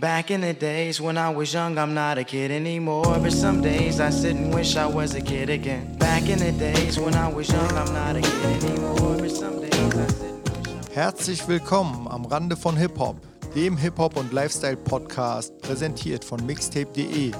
Back 0.00 0.30
in 0.30 0.42
the 0.42 0.52
days 0.52 1.00
when 1.00 1.18
I 1.18 1.28
was 1.28 1.52
young, 1.52 1.76
I'm 1.76 1.92
not 1.92 2.18
a 2.18 2.22
kid 2.22 2.52
anymore. 2.52 3.18
But 3.20 3.32
some 3.32 3.60
days 3.60 3.98
I 3.98 4.10
sit 4.10 4.36
and 4.36 4.54
wish 4.54 4.76
I 4.76 4.86
was 4.86 5.16
a 5.16 5.20
kid 5.20 5.50
again. 5.50 5.96
Back 5.98 6.28
in 6.28 6.38
the 6.38 6.52
days 6.52 7.00
when 7.00 7.16
I 7.16 7.26
was 7.26 7.48
young, 7.48 7.72
I'm 7.72 7.92
not 7.92 8.14
a 8.14 8.20
kid 8.20 8.62
anymore. 8.62 9.16
But 9.18 9.32
some 9.32 9.60
days 9.60 9.74
I 9.74 9.90
sit 9.90 10.30
and 10.30 10.44
wish 10.44 10.62
I 10.62 10.86
was 10.86 10.94
Herzlich 10.94 11.48
willkommen 11.48 12.06
am 12.06 12.26
Rande 12.26 12.56
von 12.56 12.76
Hip-Hop, 12.76 13.16
dem 13.56 13.76
Hip-Hop- 13.76 14.16
und 14.16 14.32
Lifestyle-Podcast, 14.32 15.58
präsentiert 15.62 16.24
von 16.24 16.46
mixtape.de. 16.46 17.32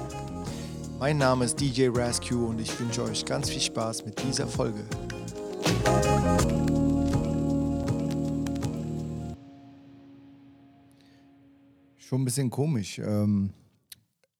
Mein 0.98 1.18
Name 1.18 1.44
ist 1.44 1.60
DJ 1.60 1.90
Rascue 1.94 2.44
und 2.44 2.60
ich 2.60 2.80
wünsche 2.80 3.04
euch 3.04 3.24
ganz 3.24 3.50
viel 3.50 3.60
Spaß 3.60 4.04
mit 4.04 4.20
dieser 4.20 4.48
Folge. 4.48 4.84
Schon 12.08 12.22
ein 12.22 12.24
bisschen 12.24 12.48
komisch. 12.48 12.98
Ähm, 13.00 13.52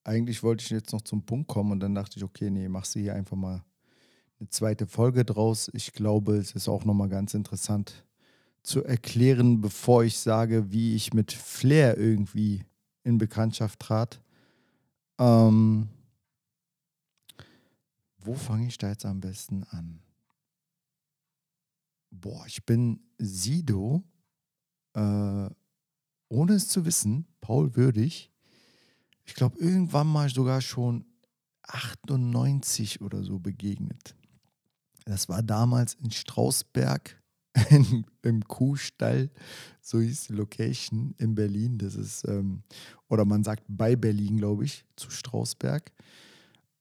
eigentlich 0.02 0.42
wollte 0.42 0.64
ich 0.64 0.70
jetzt 0.70 0.90
noch 0.94 1.02
zum 1.02 1.26
Punkt 1.26 1.48
kommen 1.48 1.72
und 1.72 1.80
dann 1.80 1.94
dachte 1.94 2.16
ich, 2.16 2.24
okay, 2.24 2.48
nee, 2.48 2.66
machst 2.66 2.94
du 2.94 3.00
hier 3.00 3.14
einfach 3.14 3.36
mal 3.36 3.62
eine 4.40 4.48
zweite 4.48 4.86
Folge 4.86 5.22
draus. 5.22 5.68
Ich 5.74 5.92
glaube, 5.92 6.38
es 6.38 6.52
ist 6.52 6.66
auch 6.66 6.86
nochmal 6.86 7.10
ganz 7.10 7.34
interessant 7.34 8.06
zu 8.62 8.82
erklären, 8.84 9.60
bevor 9.60 10.02
ich 10.02 10.18
sage, 10.18 10.72
wie 10.72 10.94
ich 10.94 11.12
mit 11.12 11.30
Flair 11.30 11.98
irgendwie 11.98 12.64
in 13.04 13.18
Bekanntschaft 13.18 13.80
trat. 13.80 14.22
Ähm, 15.18 15.90
wo 18.16 18.32
fange 18.32 18.68
ich 18.68 18.78
da 18.78 18.88
jetzt 18.88 19.04
am 19.04 19.20
besten 19.20 19.64
an? 19.64 20.00
Boah, 22.10 22.46
ich 22.46 22.64
bin 22.64 23.00
Sido, 23.18 24.02
äh, 24.94 25.50
ohne 26.28 26.54
es 26.54 26.68
zu 26.68 26.84
wissen, 26.84 27.26
Paul 27.40 27.74
Würdig. 27.76 28.30
Ich 29.24 29.34
glaube, 29.34 29.58
irgendwann 29.58 30.06
mal 30.06 30.28
sogar 30.28 30.60
schon 30.60 31.04
98 31.62 33.00
oder 33.00 33.22
so 33.22 33.38
begegnet. 33.38 34.14
Das 35.04 35.28
war 35.28 35.42
damals 35.42 35.94
in 35.94 36.10
Strausberg 36.10 37.18
in, 37.70 38.04
im 38.22 38.44
Kuhstall, 38.44 39.30
so 39.80 40.00
hieß 40.00 40.28
die 40.28 40.32
Location 40.34 41.14
in 41.18 41.34
Berlin. 41.34 41.78
Das 41.78 41.94
ist, 41.94 42.26
ähm, 42.28 42.62
oder 43.08 43.24
man 43.24 43.42
sagt 43.44 43.64
bei 43.68 43.96
Berlin, 43.96 44.36
glaube 44.36 44.64
ich, 44.64 44.84
zu 44.96 45.10
Strausberg. 45.10 45.92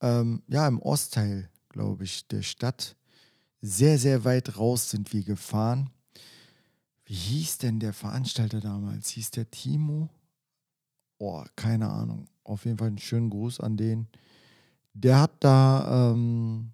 Ähm, 0.01 0.43
ja, 0.47 0.67
im 0.67 0.79
Ostteil, 0.81 1.49
glaube 1.69 2.03
ich, 2.03 2.27
der 2.27 2.41
Stadt. 2.41 2.95
Sehr, 3.61 3.97
sehr 3.97 4.23
weit 4.23 4.57
raus 4.57 4.89
sind 4.91 5.11
wir 5.13 5.23
gefahren. 5.23 5.89
Wie 7.07 7.13
hieß 7.13 7.59
denn 7.59 7.79
der 7.79 7.93
Veranstalter 7.93 8.59
damals? 8.59 9.09
Hieß 9.09 9.31
der 9.31 9.49
Timo? 9.49 10.09
Oh, 11.19 11.41
keine 11.55 11.89
Ahnung. 11.89 12.27
Auf 12.43 12.65
jeden 12.65 12.77
Fall 12.77 12.89
einen 12.89 12.97
schönen 12.97 13.29
Gruß 13.29 13.61
an 13.61 13.77
den. 13.77 14.07
Der 14.93 15.21
hat 15.21 15.31
da 15.39 16.11
ähm, 16.11 16.71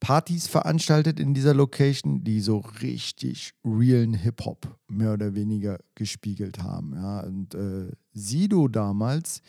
Partys 0.00 0.48
veranstaltet 0.48 1.20
in 1.20 1.32
dieser 1.32 1.54
Location, 1.54 2.24
die 2.24 2.40
so 2.40 2.58
richtig 2.82 3.54
realen 3.64 4.14
Hip-Hop 4.14 4.78
mehr 4.88 5.12
oder 5.12 5.34
weniger 5.36 5.78
gespiegelt 5.94 6.62
haben. 6.62 6.94
Ja. 6.94 7.20
Und 7.20 7.54
äh, 7.54 7.92
Sido 8.12 8.66
damals 8.66 9.42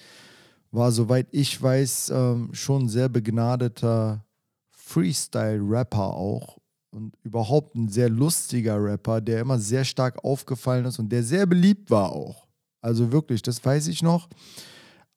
war, 0.70 0.92
soweit 0.92 1.28
ich 1.32 1.59
weiß, 1.59 2.11
ähm, 2.11 2.50
schon 2.54 2.88
sehr 2.88 3.09
begnadeter 3.09 4.23
Freestyle-Rapper 4.70 6.14
auch 6.14 6.56
und 6.91 7.16
überhaupt 7.23 7.75
ein 7.75 7.89
sehr 7.89 8.09
lustiger 8.09 8.83
Rapper, 8.83 9.21
der 9.21 9.41
immer 9.41 9.59
sehr 9.59 9.85
stark 9.85 10.23
aufgefallen 10.23 10.85
ist 10.85 10.99
und 10.99 11.09
der 11.09 11.23
sehr 11.23 11.45
beliebt 11.45 11.89
war 11.89 12.11
auch. 12.11 12.47
Also 12.81 13.11
wirklich, 13.11 13.41
das 13.41 13.63
weiß 13.63 13.88
ich 13.88 14.02
noch. 14.02 14.30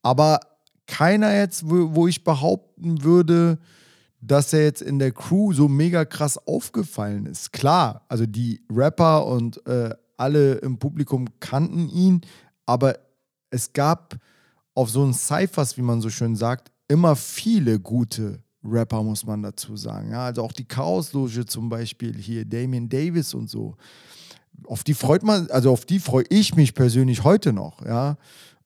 Aber 0.01 0.39
keiner 0.87 1.33
jetzt, 1.33 1.69
wo, 1.69 1.95
wo 1.95 2.07
ich 2.07 2.23
behaupten 2.23 3.03
würde, 3.03 3.59
dass 4.19 4.53
er 4.53 4.63
jetzt 4.63 4.81
in 4.81 4.99
der 4.99 5.11
Crew 5.11 5.53
so 5.53 5.67
mega 5.67 6.05
krass 6.05 6.37
aufgefallen 6.37 7.25
ist. 7.25 7.51
Klar, 7.51 8.05
also 8.07 8.25
die 8.25 8.61
Rapper 8.71 9.25
und 9.25 9.65
äh, 9.65 9.95
alle 10.17 10.55
im 10.55 10.77
Publikum 10.77 11.27
kannten 11.39 11.89
ihn, 11.89 12.21
aber 12.65 12.99
es 13.49 13.73
gab 13.73 14.17
auf 14.75 14.89
so 14.89 15.03
einen 15.03 15.13
Cyphers, 15.13 15.77
wie 15.77 15.81
man 15.81 16.01
so 16.01 16.09
schön 16.09 16.35
sagt, 16.35 16.71
immer 16.87 17.15
viele 17.15 17.79
gute 17.79 18.43
Rapper, 18.63 19.03
muss 19.03 19.25
man 19.25 19.41
dazu 19.41 19.75
sagen. 19.75 20.11
Ja, 20.11 20.25
also 20.25 20.43
auch 20.43 20.51
die 20.51 20.65
Chaos-Loge 20.65 21.45
zum 21.45 21.69
Beispiel 21.69 22.15
hier, 22.15 22.45
Damien 22.45 22.89
Davis 22.89 23.33
und 23.33 23.49
so. 23.49 23.75
Auf 24.65 24.83
die 24.83 24.93
freut 24.93 25.23
man, 25.23 25.49
also 25.49 25.71
auf 25.71 25.85
die 25.85 25.99
freue 25.99 26.25
ich 26.29 26.55
mich 26.55 26.75
persönlich 26.75 27.23
heute 27.23 27.51
noch, 27.53 27.83
ja, 27.83 28.17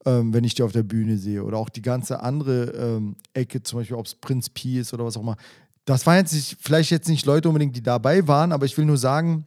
ähm, 0.06 0.34
wenn 0.34 0.44
ich 0.44 0.54
die 0.56 0.64
auf 0.64 0.74
der 0.74 0.84
Bühne 0.84 1.18
sehe. 1.18 1.44
Oder 1.44 1.58
auch 1.58 1.70
die 1.70 1.82
ganze 1.82 2.22
andere 2.22 2.72
ähm, 2.72 3.16
Ecke, 3.34 3.64
zum 3.64 3.80
Beispiel, 3.80 3.96
ob 3.96 4.06
es 4.06 4.16
Prinz 4.16 4.50
P 4.50 4.80
ist 4.80 4.94
oder 4.94 5.06
was 5.06 5.16
auch 5.16 5.22
immer. 5.22 5.38
Das 5.86 6.06
waren 6.06 6.18
jetzt 6.18 6.34
nicht, 6.34 6.58
vielleicht 6.60 6.92
jetzt 6.92 7.08
nicht 7.08 7.26
Leute 7.26 7.48
unbedingt, 7.48 7.76
die 7.76 7.84
dabei 7.84 8.28
waren, 8.28 8.52
aber 8.52 8.66
ich 8.66 8.78
will 8.78 8.86
nur 8.86 8.98
sagen, 8.98 9.46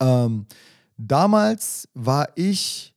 ähm, 0.00 0.46
damals 0.96 1.88
war 1.94 2.28
ich 2.34 2.94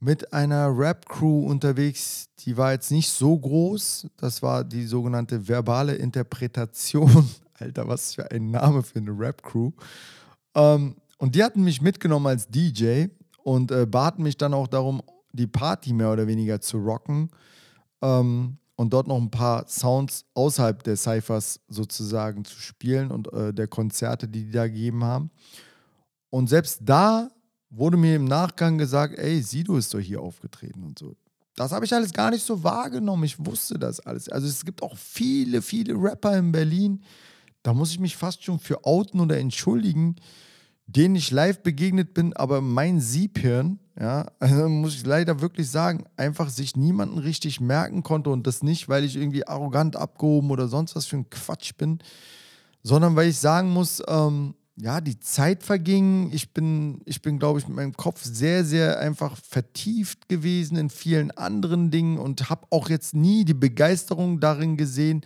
mit 0.00 0.32
einer 0.32 0.76
Rap-Crew 0.76 1.46
unterwegs, 1.46 2.28
die 2.40 2.56
war 2.56 2.72
jetzt 2.72 2.90
nicht 2.90 3.10
so 3.10 3.36
groß. 3.36 4.06
Das 4.16 4.42
war 4.42 4.64
die 4.64 4.84
sogenannte 4.84 5.48
verbale 5.48 5.94
Interpretation. 5.94 7.28
Alter, 7.54 7.88
was 7.88 8.14
für 8.14 8.30
ein 8.30 8.50
Name 8.50 8.82
für 8.82 9.00
eine 9.00 9.10
Rap-Crew. 9.10 9.72
Ähm, 10.54 10.96
und 11.18 11.34
die 11.34 11.42
hatten 11.42 11.64
mich 11.64 11.82
mitgenommen 11.82 12.28
als 12.28 12.48
DJ 12.48 13.06
und 13.42 13.72
äh, 13.72 13.86
baten 13.86 14.22
mich 14.22 14.36
dann 14.36 14.54
auch 14.54 14.68
darum, 14.68 15.02
die 15.32 15.48
Party 15.48 15.92
mehr 15.92 16.12
oder 16.12 16.26
weniger 16.26 16.60
zu 16.60 16.78
rocken 16.78 17.30
ähm, 18.00 18.58
und 18.76 18.92
dort 18.92 19.08
noch 19.08 19.16
ein 19.16 19.30
paar 19.30 19.66
Sounds 19.66 20.24
außerhalb 20.34 20.82
der 20.84 20.96
Cyphers 20.96 21.60
sozusagen 21.68 22.44
zu 22.44 22.60
spielen 22.60 23.10
und 23.10 23.32
äh, 23.32 23.52
der 23.52 23.66
Konzerte, 23.66 24.28
die 24.28 24.44
die 24.44 24.52
da 24.52 24.68
gegeben 24.68 25.02
haben. 25.02 25.30
Und 26.30 26.48
selbst 26.48 26.82
da 26.84 27.30
wurde 27.70 27.96
mir 27.96 28.16
im 28.16 28.24
Nachgang 28.24 28.78
gesagt, 28.78 29.18
ey, 29.18 29.42
Sido 29.42 29.76
ist 29.76 29.92
doch 29.92 30.00
hier 30.00 30.20
aufgetreten 30.20 30.82
und 30.84 30.98
so. 30.98 31.16
Das 31.54 31.72
habe 31.72 31.84
ich 31.84 31.92
alles 31.92 32.12
gar 32.12 32.30
nicht 32.30 32.44
so 32.44 32.62
wahrgenommen. 32.62 33.24
Ich 33.24 33.44
wusste 33.44 33.78
das 33.78 33.98
alles. 34.00 34.28
Also 34.28 34.46
es 34.46 34.64
gibt 34.64 34.82
auch 34.82 34.96
viele, 34.96 35.60
viele 35.60 35.94
Rapper 35.94 36.36
in 36.38 36.52
Berlin. 36.52 37.02
Da 37.62 37.74
muss 37.74 37.90
ich 37.90 37.98
mich 37.98 38.16
fast 38.16 38.44
schon 38.44 38.60
für 38.60 38.84
outen 38.84 39.20
oder 39.20 39.38
entschuldigen, 39.38 40.16
denen 40.86 41.16
ich 41.16 41.30
live 41.30 41.62
begegnet 41.62 42.14
bin, 42.14 42.32
aber 42.32 42.60
mein 42.60 43.00
Siebhirn, 43.00 43.78
ja, 44.00 44.26
also 44.38 44.68
muss 44.68 44.94
ich 44.94 45.04
leider 45.04 45.40
wirklich 45.40 45.68
sagen, 45.68 46.04
einfach 46.16 46.48
sich 46.48 46.76
niemanden 46.76 47.18
richtig 47.18 47.60
merken 47.60 48.02
konnte 48.02 48.30
und 48.30 48.46
das 48.46 48.62
nicht, 48.62 48.88
weil 48.88 49.04
ich 49.04 49.16
irgendwie 49.16 49.46
arrogant 49.46 49.96
abgehoben 49.96 50.50
oder 50.50 50.68
sonst 50.68 50.96
was 50.96 51.06
für 51.06 51.16
ein 51.16 51.28
Quatsch 51.28 51.72
bin, 51.76 51.98
sondern 52.82 53.16
weil 53.16 53.28
ich 53.28 53.38
sagen 53.38 53.70
muss, 53.70 54.02
ähm, 54.06 54.54
ja, 54.80 55.00
die 55.00 55.18
Zeit 55.18 55.64
verging. 55.64 56.30
Ich 56.32 56.52
bin, 56.54 57.00
ich 57.04 57.20
bin, 57.20 57.38
glaube 57.38 57.58
ich, 57.58 57.66
mit 57.66 57.76
meinem 57.76 57.96
Kopf 57.96 58.22
sehr, 58.24 58.64
sehr 58.64 59.00
einfach 59.00 59.36
vertieft 59.36 60.28
gewesen 60.28 60.76
in 60.76 60.88
vielen 60.88 61.32
anderen 61.32 61.90
Dingen 61.90 62.18
und 62.18 62.48
habe 62.48 62.66
auch 62.70 62.88
jetzt 62.88 63.14
nie 63.14 63.44
die 63.44 63.54
Begeisterung 63.54 64.38
darin 64.38 64.76
gesehen, 64.76 65.22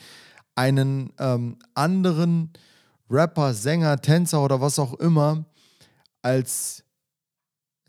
einen 0.55 1.13
ähm, 1.19 1.59
anderen 1.75 2.51
Rapper, 3.11 3.53
Sänger, 3.53 4.01
Tänzer 4.01 4.43
oder 4.43 4.61
was 4.61 4.79
auch 4.79 4.95
immer 4.95 5.45
als, 6.23 6.83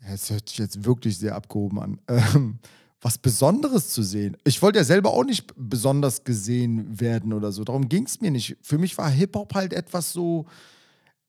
es 0.06 0.30
hört 0.30 0.48
sich 0.48 0.58
jetzt 0.58 0.84
wirklich 0.84 1.16
sehr 1.16 1.34
abgehoben 1.34 1.80
an, 1.80 2.00
ähm, 2.08 2.58
was 3.00 3.16
Besonderes 3.16 3.88
zu 3.88 4.02
sehen. 4.02 4.36
Ich 4.44 4.60
wollte 4.60 4.78
ja 4.78 4.84
selber 4.84 5.12
auch 5.12 5.24
nicht 5.24 5.52
besonders 5.56 6.24
gesehen 6.24 7.00
werden 7.00 7.32
oder 7.32 7.52
so. 7.52 7.64
Darum 7.64 7.88
ging 7.88 8.04
es 8.04 8.20
mir 8.20 8.30
nicht. 8.30 8.56
Für 8.60 8.78
mich 8.78 8.96
war 8.98 9.10
Hip-Hop 9.10 9.54
halt 9.54 9.72
etwas 9.72 10.12
so, 10.12 10.46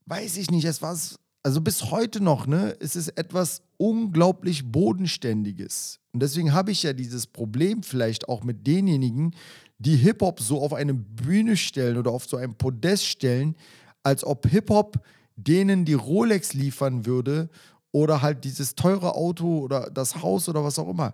weiß 0.05 0.37
ich 0.37 0.51
nicht, 0.51 0.65
es 0.65 0.81
war 0.81 0.97
also 1.43 1.61
bis 1.61 1.91
heute 1.91 2.21
noch, 2.21 2.47
ne, 2.47 2.75
es 2.79 2.95
ist 2.95 3.09
etwas 3.09 3.61
unglaublich 3.77 4.71
Bodenständiges. 4.71 5.99
Und 6.11 6.21
deswegen 6.23 6.53
habe 6.53 6.71
ich 6.71 6.81
ja 6.81 6.93
dieses 6.93 7.27
Problem 7.27 7.83
vielleicht 7.83 8.27
auch 8.29 8.43
mit 8.43 8.65
denjenigen, 8.65 9.35
die 9.77 9.95
Hip-Hop 9.95 10.39
so 10.39 10.61
auf 10.61 10.73
eine 10.73 10.93
Bühne 10.93 11.55
stellen 11.57 11.97
oder 11.97 12.11
auf 12.11 12.25
so 12.25 12.37
ein 12.37 12.55
Podest 12.55 13.05
stellen, 13.05 13.55
als 14.01 14.23
ob 14.23 14.47
Hip-Hop 14.47 14.97
denen 15.35 15.85
die 15.85 15.93
Rolex 15.93 16.53
liefern 16.53 17.05
würde 17.05 17.49
oder 17.91 18.21
halt 18.21 18.43
dieses 18.43 18.75
teure 18.75 19.15
Auto 19.15 19.59
oder 19.59 19.89
das 19.91 20.21
Haus 20.21 20.49
oder 20.49 20.63
was 20.63 20.79
auch 20.79 20.89
immer. 20.89 21.13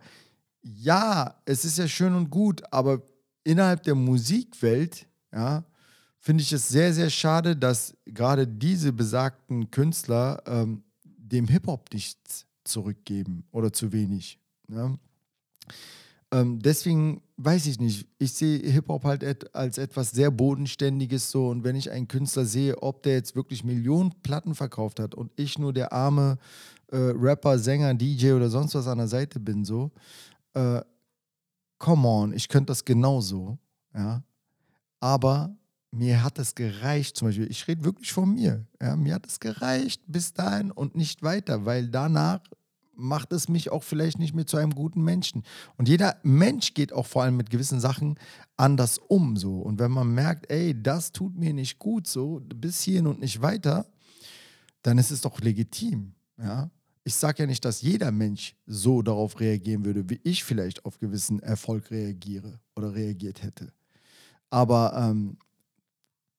Ja, 0.61 1.41
es 1.45 1.65
ist 1.65 1.77
ja 1.77 1.87
schön 1.87 2.15
und 2.15 2.29
gut, 2.29 2.61
aber 2.71 3.01
innerhalb 3.43 3.83
der 3.83 3.95
Musikwelt, 3.95 5.07
ja, 5.33 5.63
finde 6.21 6.43
ich 6.43 6.53
es 6.53 6.69
sehr, 6.69 6.93
sehr 6.93 7.09
schade, 7.09 7.55
dass 7.57 7.97
gerade 8.05 8.47
diese 8.47 8.93
besagten 8.93 9.71
Künstler 9.71 10.41
ähm, 10.45 10.83
dem 11.03 11.47
Hip-Hop 11.47 11.91
nichts 11.91 12.45
zurückgeben 12.63 13.43
oder 13.51 13.73
zu 13.73 13.91
wenig. 13.91 14.39
Ja? 14.69 14.95
Ähm, 16.31 16.59
deswegen 16.59 17.23
weiß 17.37 17.65
ich 17.65 17.79
nicht. 17.79 18.07
Ich 18.19 18.33
sehe 18.33 18.59
Hip-Hop 18.59 19.03
halt 19.03 19.23
et 19.23 19.53
als 19.55 19.79
etwas 19.79 20.11
sehr 20.11 20.29
Bodenständiges 20.29 21.31
so. 21.31 21.49
Und 21.49 21.63
wenn 21.63 21.75
ich 21.75 21.89
einen 21.89 22.07
Künstler 22.07 22.45
sehe, 22.45 22.81
ob 22.83 23.01
der 23.01 23.13
jetzt 23.13 23.35
wirklich 23.35 23.63
Millionen 23.63 24.13
Platten 24.21 24.53
verkauft 24.53 24.99
hat 24.99 25.15
und 25.15 25.31
ich 25.37 25.57
nur 25.57 25.73
der 25.73 25.91
arme 25.91 26.37
äh, 26.91 26.97
Rapper, 26.97 27.57
Sänger, 27.57 27.95
DJ 27.95 28.33
oder 28.33 28.49
sonst 28.49 28.75
was 28.75 28.87
an 28.87 28.99
der 28.99 29.07
Seite 29.07 29.39
bin, 29.39 29.65
so, 29.65 29.89
äh, 30.53 30.81
come 31.79 32.07
on, 32.07 32.33
ich 32.33 32.47
könnte 32.47 32.67
das 32.67 32.85
genauso, 32.85 33.57
ja. 33.95 34.23
Aber 34.99 35.55
mir 35.91 36.23
hat 36.23 36.39
es 36.39 36.55
gereicht, 36.55 37.17
zum 37.17 37.27
Beispiel, 37.27 37.51
ich 37.51 37.67
rede 37.67 37.83
wirklich 37.83 38.13
von 38.13 38.33
mir, 38.33 38.65
ja, 38.81 38.95
mir 38.95 39.15
hat 39.15 39.27
es 39.27 39.39
gereicht 39.39 40.01
bis 40.07 40.33
dahin 40.33 40.71
und 40.71 40.95
nicht 40.95 41.21
weiter, 41.21 41.65
weil 41.65 41.89
danach 41.89 42.41
macht 42.95 43.33
es 43.33 43.49
mich 43.49 43.71
auch 43.71 43.83
vielleicht 43.83 44.19
nicht 44.19 44.33
mehr 44.33 44.45
zu 44.45 44.57
einem 44.57 44.73
guten 44.73 45.03
Menschen. 45.03 45.43
Und 45.77 45.89
jeder 45.89 46.17
Mensch 46.23 46.73
geht 46.73 46.93
auch 46.93 47.05
vor 47.05 47.23
allem 47.23 47.35
mit 47.35 47.49
gewissen 47.49 47.79
Sachen 47.79 48.17
anders 48.57 48.99
um. 49.07 49.37
So. 49.37 49.59
Und 49.59 49.79
wenn 49.79 49.91
man 49.91 50.13
merkt, 50.13 50.51
ey, 50.51 50.79
das 50.79 51.11
tut 51.11 51.35
mir 51.35 51.53
nicht 51.53 51.79
gut, 51.79 52.07
so 52.07 52.41
bis 52.55 52.81
hierhin 52.81 53.07
und 53.07 53.19
nicht 53.19 53.41
weiter, 53.41 53.87
dann 54.83 54.97
ist 54.97 55.11
es 55.11 55.21
doch 55.21 55.39
legitim. 55.39 56.13
Ja? 56.37 56.69
Ich 57.03 57.15
sage 57.15 57.43
ja 57.43 57.47
nicht, 57.47 57.65
dass 57.65 57.81
jeder 57.81 58.11
Mensch 58.11 58.55
so 58.67 59.01
darauf 59.01 59.39
reagieren 59.39 59.83
würde, 59.83 60.09
wie 60.09 60.19
ich 60.23 60.43
vielleicht 60.43 60.85
auf 60.85 60.99
gewissen 60.99 61.41
Erfolg 61.41 61.89
reagiere 61.89 62.59
oder 62.75 62.93
reagiert 62.93 63.41
hätte. 63.41 63.73
Aber 64.51 64.93
ähm, 64.95 65.37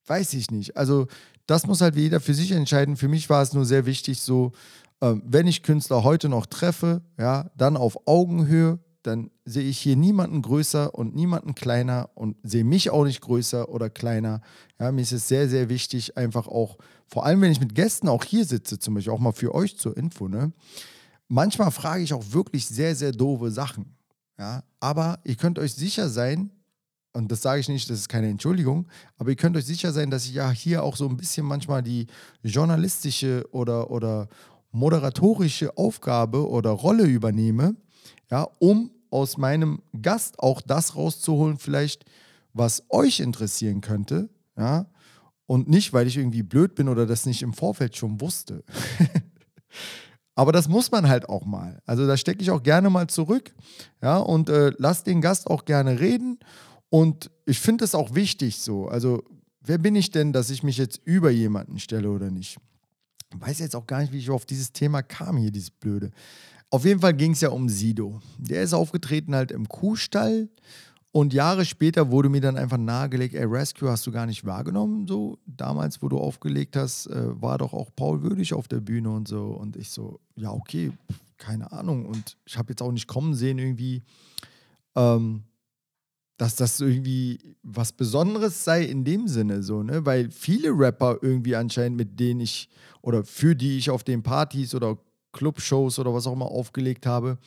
weiß 0.07 0.35
ich 0.35 0.51
nicht. 0.51 0.77
Also 0.77 1.07
das 1.47 1.67
muss 1.67 1.81
halt 1.81 1.97
jeder 1.97 2.21
für 2.21 2.35
sich 2.35 2.53
entscheiden. 2.53 2.97
Für 2.97 3.09
mich 3.09 3.29
war 3.31 3.43
es 3.43 3.53
nur 3.53 3.65
sehr 3.65 3.87
wichtig, 3.87 4.21
so 4.21 4.53
ähm, 5.01 5.23
wenn 5.27 5.47
ich 5.47 5.63
Künstler 5.63 6.05
heute 6.05 6.29
noch 6.29 6.47
treffe, 6.47 7.03
ja, 7.19 7.51
dann 7.57 7.77
auf 7.77 8.07
Augenhöhe, 8.07 8.79
dann 9.03 9.31
sehe 9.45 9.69
ich 9.69 9.79
hier 9.79 9.97
niemanden 9.97 10.43
größer 10.43 10.95
und 10.95 11.15
niemanden 11.17 11.57
kleiner 11.57 12.11
und 12.15 12.37
sehe 12.45 12.63
mich 12.63 12.91
auch 12.91 13.05
nicht 13.05 13.21
größer 13.21 13.69
oder 13.69 13.91
kleiner. 13.91 14.41
Ja, 14.79 14.93
mir 14.93 15.03
ist 15.03 15.13
es 15.13 15.27
sehr, 15.27 15.49
sehr 15.49 15.69
wichtig, 15.69 16.17
einfach 16.17 16.47
auch, 16.47 16.79
vor 17.09 17.27
allem 17.27 17.41
wenn 17.41 17.51
ich 17.51 17.59
mit 17.61 17.75
Gästen 17.75 18.09
auch 18.09 18.25
hier 18.25 18.45
sitze, 18.45 18.79
zum 18.79 18.95
Beispiel 18.95 19.13
auch 19.13 19.19
mal 19.19 19.33
für 19.33 19.55
euch 19.55 19.77
zur 19.77 19.97
Info, 19.97 20.29
ne? 20.29 20.53
Manchmal 21.27 21.71
frage 21.71 22.03
ich 22.05 22.13
auch 22.13 22.25
wirklich 22.31 22.67
sehr, 22.67 22.95
sehr 22.95 23.11
doofe 23.11 23.51
Sachen. 23.51 23.97
Ja, 24.39 24.63
aber 24.81 25.19
ihr 25.25 25.37
könnt 25.37 25.59
euch 25.59 25.75
sicher 25.75 26.09
sein, 26.09 26.51
und 27.13 27.31
das 27.31 27.43
sage 27.43 27.61
ich 27.61 27.69
nicht, 27.69 27.91
das 27.91 27.99
ist 27.99 28.09
keine 28.09 28.29
Entschuldigung, 28.29 28.87
aber 29.19 29.31
ihr 29.31 29.37
könnt 29.37 29.57
euch 29.57 29.67
sicher 29.67 29.93
sein, 29.93 30.11
dass 30.11 30.25
ich 30.25 30.35
ja 30.35 30.51
hier 30.51 30.83
auch 30.83 30.97
so 30.97 31.09
ein 31.09 31.17
bisschen 31.17 31.47
manchmal 31.47 31.83
die 31.83 32.07
journalistische 32.43 33.47
oder, 33.53 33.91
oder, 33.91 34.29
moderatorische 34.73 35.77
Aufgabe 35.77 36.49
oder 36.49 36.71
Rolle 36.71 37.05
übernehme, 37.05 37.77
ja, 38.31 38.49
um 38.59 38.91
aus 39.11 39.37
meinem 39.37 39.83
Gast 40.01 40.39
auch 40.39 40.63
das 40.63 40.97
rauszuholen, 40.97 41.59
vielleicht, 41.59 42.07
was 42.55 42.83
euch 42.89 43.21
interessieren 43.21 43.83
könnte, 43.83 44.31
ja, 44.57 44.87
und 45.47 45.69
nicht, 45.69 45.93
weil 45.93 46.07
ich 46.07 46.17
irgendwie 46.17 46.43
blöd 46.43 46.75
bin 46.75 46.89
oder 46.89 47.05
das 47.05 47.27
nicht 47.27 47.43
im 47.43 47.53
Vorfeld 47.53 47.97
schon 47.97 48.21
wusste. 48.21 48.65
Aber 50.35 50.51
das 50.51 50.67
muss 50.67 50.91
man 50.91 51.09
halt 51.09 51.29
auch 51.29 51.45
mal. 51.45 51.83
Also 51.85 52.07
da 52.07 52.17
stecke 52.17 52.41
ich 52.41 52.51
auch 52.51 52.63
gerne 52.63 52.89
mal 52.89 53.07
zurück, 53.07 53.55
ja, 54.03 54.17
und 54.17 54.49
äh, 54.49 54.73
lass 54.79 55.05
den 55.05 55.21
Gast 55.21 55.47
auch 55.49 55.67
gerne 55.67 56.01
reden. 56.01 56.39
Und 56.93 57.31
ich 57.47 57.59
finde 57.59 57.87
es 57.87 57.95
auch 57.95 58.15
wichtig 58.15 58.59
so. 58.59 58.87
Also, 58.87 59.25
wer 59.63 59.79
bin 59.79 59.97
ich 59.97 60.11
denn, 60.11 60.35
dass 60.35 60.51
ich 60.51 60.63
mich 60.63 60.77
jetzt 60.77 61.01
über 61.07 61.31
jemanden 61.31 61.79
stelle 61.79 62.11
oder 62.11 62.31
nicht? 62.31 62.59
weiß 63.35 63.61
jetzt 63.61 63.75
auch 63.75 63.87
gar 63.87 64.03
nicht, 64.03 64.13
wie 64.13 64.19
ich 64.19 64.29
auf 64.29 64.45
dieses 64.45 64.75
Thema 64.75 65.01
kam 65.01 65.39
hier, 65.39 65.51
dieses 65.51 65.71
Blöde. 65.71 66.11
Auf 66.69 66.85
jeden 66.85 67.01
Fall 67.01 67.15
ging 67.15 67.33
es 67.33 67.41
ja 67.41 67.49
um 67.49 67.71
Sido. 67.71 68.21
Der 68.37 68.63
ist 68.63 68.75
aufgetreten 68.75 69.35
halt 69.35 69.53
im 69.53 69.67
Kuhstall 69.69 70.51
und 71.13 71.33
Jahre 71.33 71.65
später 71.65 72.11
wurde 72.11 72.29
mir 72.29 72.43
dann 72.43 72.59
einfach 72.59 72.77
nahegelegt, 72.77 73.35
ey, 73.35 73.47
Rescue 73.47 73.89
hast 73.89 74.07
du 74.07 74.13
gar 74.13 74.27
nicht 74.27 74.45
wahrgenommen, 74.45 75.07
so. 75.07 75.39
Damals, 75.47 76.03
wo 76.03 76.11
du 76.11 76.19
aufgelegt 76.19 76.77
hast, 76.77 77.07
äh, 77.07 77.41
war 77.41 77.57
doch 77.57 77.73
auch 77.73 77.89
Paul 77.97 78.23
Würdig 78.23 78.53
auf 78.53 78.69
der 78.69 78.81
Bühne 78.81 79.09
und 79.11 79.29
so. 79.29 79.47
Und 79.47 79.77
ich 79.77 79.89
so, 79.89 80.21
ja, 80.37 80.51
okay, 80.51 80.93
keine 81.39 81.73
Ahnung. 81.73 82.05
Und 82.05 82.37
ich 82.45 82.59
habe 82.59 82.69
jetzt 82.69 82.83
auch 82.83 82.93
nicht 82.93 83.09
kommen 83.09 83.35
sehen 83.35 83.59
irgendwie, 83.59 84.03
ähm, 84.95 85.45
dass 86.43 86.57
das 86.57 86.81
irgendwie 86.81 87.39
was 87.63 87.93
Besonderes 87.93 88.65
sei 88.65 88.83
in 88.83 89.05
dem 89.05 89.29
Sinne 89.29 89.63
so, 89.63 89.85
ne? 89.85 90.05
Weil 90.05 90.29
viele 90.33 90.71
Rapper 90.71 91.19
irgendwie 91.23 91.55
anscheinend, 91.55 91.97
mit 91.97 92.19
denen 92.19 92.41
ich 92.41 92.69
oder 93.01 93.23
für 93.23 93.55
die 93.55 93.79
ich 93.79 93.91
auf 93.91 94.03
den 94.03 94.25
Partys 94.25 94.75
oder 94.75 94.99
Clubshows 95.31 96.01
oder 96.01 96.13
was 96.13 96.27
auch 96.27 96.33
immer 96.33 96.51
aufgelegt 96.51 97.07
habe, 97.07 97.39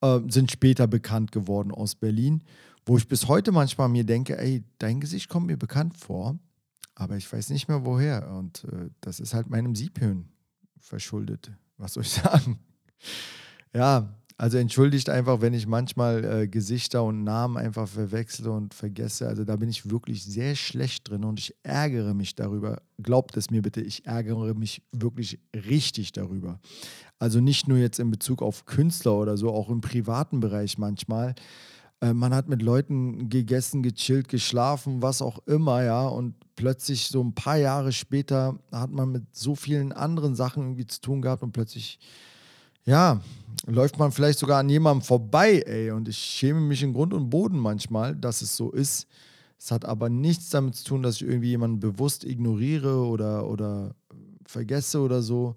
äh, 0.00 0.18
sind 0.26 0.50
später 0.50 0.88
bekannt 0.88 1.30
geworden 1.30 1.70
aus 1.70 1.94
Berlin, 1.94 2.42
wo 2.84 2.96
ich 2.96 3.06
bis 3.06 3.28
heute 3.28 3.52
manchmal 3.52 3.88
mir 3.88 4.02
denke, 4.02 4.36
ey, 4.36 4.64
dein 4.78 4.98
Gesicht 4.98 5.28
kommt 5.28 5.46
mir 5.46 5.56
bekannt 5.56 5.96
vor, 5.96 6.36
aber 6.96 7.16
ich 7.16 7.32
weiß 7.32 7.50
nicht 7.50 7.68
mehr 7.68 7.84
woher 7.84 8.28
und 8.32 8.64
äh, 8.64 8.90
das 9.00 9.20
ist 9.20 9.32
halt 9.32 9.48
meinem 9.48 9.76
Siebhirn 9.76 10.28
verschuldet. 10.80 11.52
Was 11.76 11.92
soll 11.92 12.02
ich 12.02 12.10
sagen? 12.24 12.58
Ja, 13.72 14.12
also 14.36 14.58
entschuldigt 14.58 15.10
einfach, 15.10 15.40
wenn 15.40 15.54
ich 15.54 15.68
manchmal 15.68 16.24
äh, 16.24 16.48
Gesichter 16.48 17.04
und 17.04 17.22
Namen 17.22 17.56
einfach 17.56 17.86
verwechsle 17.86 18.50
und 18.50 18.74
vergesse. 18.74 19.28
Also 19.28 19.44
da 19.44 19.54
bin 19.54 19.68
ich 19.68 19.90
wirklich 19.90 20.24
sehr 20.24 20.56
schlecht 20.56 21.08
drin 21.08 21.24
und 21.24 21.38
ich 21.38 21.54
ärgere 21.62 22.14
mich 22.14 22.34
darüber. 22.34 22.82
Glaubt 23.00 23.36
es 23.36 23.50
mir 23.50 23.62
bitte, 23.62 23.80
ich 23.80 24.06
ärgere 24.06 24.54
mich 24.54 24.82
wirklich 24.90 25.38
richtig 25.54 26.10
darüber. 26.12 26.58
Also 27.20 27.40
nicht 27.40 27.68
nur 27.68 27.78
jetzt 27.78 28.00
in 28.00 28.10
Bezug 28.10 28.42
auf 28.42 28.64
Künstler 28.64 29.14
oder 29.14 29.36
so, 29.36 29.50
auch 29.50 29.70
im 29.70 29.80
privaten 29.80 30.40
Bereich 30.40 30.78
manchmal. 30.78 31.36
Äh, 32.00 32.12
man 32.12 32.34
hat 32.34 32.48
mit 32.48 32.60
Leuten 32.60 33.28
gegessen, 33.28 33.84
gechillt, 33.84 34.28
geschlafen, 34.28 35.00
was 35.00 35.22
auch 35.22 35.38
immer, 35.46 35.84
ja. 35.84 36.08
Und 36.08 36.34
plötzlich 36.56 37.06
so 37.06 37.22
ein 37.22 37.34
paar 37.34 37.56
Jahre 37.56 37.92
später 37.92 38.58
hat 38.72 38.90
man 38.90 39.12
mit 39.12 39.36
so 39.36 39.54
vielen 39.54 39.92
anderen 39.92 40.34
Sachen 40.34 40.64
irgendwie 40.64 40.88
zu 40.88 41.00
tun 41.00 41.22
gehabt 41.22 41.44
und 41.44 41.52
plötzlich 41.52 42.00
ja, 42.84 43.20
läuft 43.66 43.98
man 43.98 44.12
vielleicht 44.12 44.38
sogar 44.38 44.60
an 44.60 44.68
jemandem 44.68 45.02
vorbei, 45.02 45.62
ey. 45.66 45.90
Und 45.90 46.08
ich 46.08 46.18
schäme 46.18 46.60
mich 46.60 46.82
in 46.82 46.92
Grund 46.92 47.14
und 47.14 47.30
Boden 47.30 47.58
manchmal, 47.58 48.14
dass 48.14 48.42
es 48.42 48.56
so 48.56 48.70
ist. 48.70 49.06
Es 49.58 49.70
hat 49.70 49.84
aber 49.84 50.10
nichts 50.10 50.50
damit 50.50 50.74
zu 50.76 50.84
tun, 50.84 51.02
dass 51.02 51.16
ich 51.16 51.22
irgendwie 51.22 51.48
jemanden 51.48 51.80
bewusst 51.80 52.24
ignoriere 52.24 53.06
oder, 53.06 53.48
oder 53.48 53.94
vergesse 54.46 55.00
oder 55.00 55.22
so. 55.22 55.56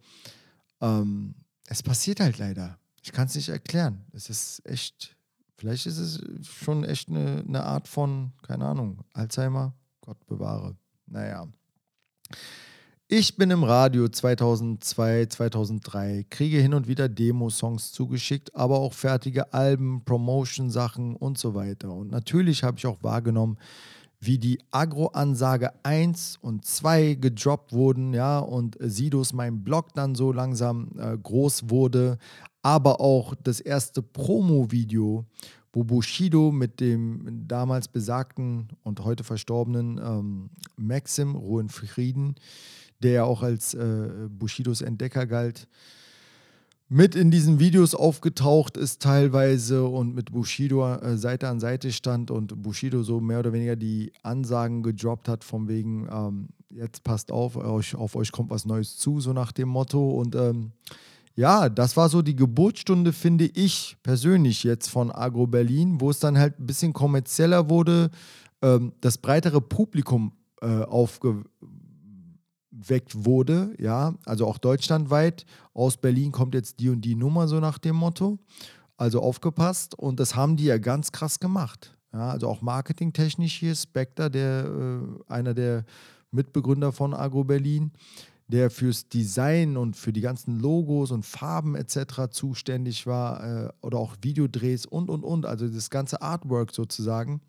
Ähm, 0.81 1.35
es 1.65 1.83
passiert 1.83 2.19
halt 2.19 2.37
leider. 2.37 2.79
Ich 3.03 3.11
kann 3.11 3.27
es 3.27 3.35
nicht 3.35 3.49
erklären. 3.49 4.05
Es 4.13 4.29
ist 4.29 4.65
echt, 4.65 5.15
vielleicht 5.57 5.85
ist 5.85 5.97
es 5.97 6.21
schon 6.43 6.83
echt 6.83 7.09
eine, 7.09 7.43
eine 7.47 7.63
Art 7.63 7.87
von, 7.87 8.31
keine 8.41 8.65
Ahnung, 8.65 8.99
Alzheimer. 9.13 9.73
Gott 10.01 10.25
bewahre. 10.25 10.77
Naja. 11.05 11.47
Ich 13.09 13.37
bin 13.37 13.51
im 13.51 13.63
Radio 13.63 14.09
2002, 14.09 15.27
2003, 15.27 16.25
kriege 16.29 16.57
hin 16.57 16.73
und 16.73 16.89
wieder 16.89 17.07
Demo-Songs 17.07 17.93
zugeschickt, 17.93 18.53
aber 18.53 18.79
auch 18.79 18.91
fertige 18.91 19.53
Alben, 19.53 20.03
Promotion-Sachen 20.03 21.15
und 21.15 21.37
so 21.37 21.55
weiter. 21.55 21.93
Und 21.93 22.11
natürlich 22.11 22.63
habe 22.63 22.77
ich 22.77 22.85
auch 22.85 23.01
wahrgenommen, 23.03 23.57
wie 24.19 24.37
die 24.37 24.59
Agro-Ansage 24.71 25.71
1 25.83 26.39
und 26.41 26.65
2 26.65 27.13
gedroppt 27.13 27.71
wurden, 27.71 28.13
ja, 28.13 28.39
und 28.39 28.75
Sidos 28.81 29.31
mein 29.31 29.63
Blog 29.63 29.93
dann 29.93 30.13
so 30.13 30.33
langsam 30.33 30.89
äh, 30.99 31.17
groß 31.17 31.69
wurde, 31.69 32.17
aber 32.61 32.99
auch 32.99 33.35
das 33.41 33.61
erste 33.61 34.01
Promo-Video, 34.01 35.23
wo 35.71 35.85
Bushido 35.85 36.51
mit 36.51 36.81
dem 36.81 37.45
damals 37.47 37.87
besagten 37.87 38.67
und 38.83 39.05
heute 39.05 39.23
verstorbenen 39.23 39.97
ähm, 39.97 40.49
Maxim, 40.75 41.35
Ruhe 41.35 41.61
in 41.61 41.69
Frieden, 41.69 42.35
der 43.03 43.11
ja 43.11 43.23
auch 43.23 43.43
als 43.43 43.73
äh, 43.73 44.09
Bushidos 44.29 44.81
Entdecker 44.81 45.25
galt, 45.25 45.67
mit 46.89 47.15
in 47.15 47.31
diesen 47.31 47.59
Videos 47.59 47.93
aufgetaucht 47.95 48.77
ist 48.77 49.01
teilweise 49.01 49.85
und 49.85 50.15
mit 50.15 50.31
Bushido 50.31 50.87
äh, 50.95 51.17
Seite 51.17 51.49
an 51.49 51.59
Seite 51.59 51.91
stand 51.91 52.31
und 52.31 52.61
Bushido 52.61 53.03
so 53.03 53.19
mehr 53.19 53.39
oder 53.39 53.51
weniger 53.51 53.75
die 53.75 54.13
Ansagen 54.23 54.83
gedroppt 54.83 55.27
hat, 55.27 55.43
von 55.43 55.67
wegen, 55.67 56.07
ähm, 56.09 56.47
jetzt 56.69 57.03
passt 57.03 57.31
auf, 57.31 57.57
euch, 57.57 57.93
auf 57.95 58.15
euch 58.15 58.31
kommt 58.31 58.51
was 58.51 58.65
Neues 58.65 58.95
zu, 58.97 59.19
so 59.19 59.33
nach 59.33 59.51
dem 59.51 59.67
Motto. 59.67 60.11
Und 60.11 60.35
ähm, 60.35 60.71
ja, 61.35 61.67
das 61.67 61.97
war 61.97 62.07
so 62.07 62.21
die 62.21 62.37
Geburtsstunde, 62.37 63.11
finde 63.11 63.45
ich 63.53 63.97
persönlich 64.01 64.63
jetzt 64.63 64.89
von 64.89 65.11
Agro 65.11 65.45
Berlin, 65.45 65.99
wo 65.99 66.09
es 66.09 66.19
dann 66.19 66.37
halt 66.37 66.57
ein 66.57 66.67
bisschen 66.67 66.93
kommerzieller 66.93 67.69
wurde, 67.69 68.11
ähm, 68.61 68.93
das 69.01 69.17
breitere 69.17 69.59
Publikum 69.59 70.31
äh, 70.61 70.83
aufge 70.83 71.43
geweckt 72.77 73.25
wurde, 73.25 73.73
ja, 73.79 74.15
also 74.25 74.47
auch 74.47 74.57
deutschlandweit. 74.57 75.45
Aus 75.73 75.97
Berlin 75.97 76.31
kommt 76.31 76.53
jetzt 76.53 76.79
die 76.79 76.89
und 76.89 77.01
die 77.01 77.15
Nummer, 77.15 77.47
so 77.47 77.59
nach 77.59 77.77
dem 77.77 77.95
Motto. 77.95 78.39
Also 78.97 79.21
aufgepasst 79.21 79.93
und 79.93 80.19
das 80.19 80.35
haben 80.35 80.57
die 80.57 80.65
ja 80.65 80.77
ganz 80.77 81.11
krass 81.11 81.39
gemacht. 81.39 81.95
Ja, 82.13 82.29
also 82.29 82.47
auch 82.47 82.61
marketingtechnisch 82.61 83.59
hier, 83.59 83.75
Spectre, 83.75 84.31
der, 84.31 84.65
äh, 84.65 85.31
einer 85.31 85.53
der 85.53 85.85
Mitbegründer 86.31 86.91
von 86.91 87.13
Agro 87.13 87.43
Berlin, 87.43 87.91
der 88.47 88.71
fürs 88.71 89.07
Design 89.09 89.77
und 89.77 89.95
für 89.95 90.13
die 90.13 90.21
ganzen 90.21 90.59
Logos 90.59 91.11
und 91.11 91.25
Farben 91.25 91.75
etc. 91.75 92.31
zuständig 92.31 93.05
war 93.05 93.43
äh, 93.43 93.69
oder 93.81 93.99
auch 93.99 94.15
Videodrehs 94.21 94.85
und 94.85 95.09
und 95.09 95.23
und, 95.23 95.45
also 95.45 95.67
das 95.67 95.89
ganze 95.89 96.21
Artwork 96.21 96.73
sozusagen, 96.73 97.41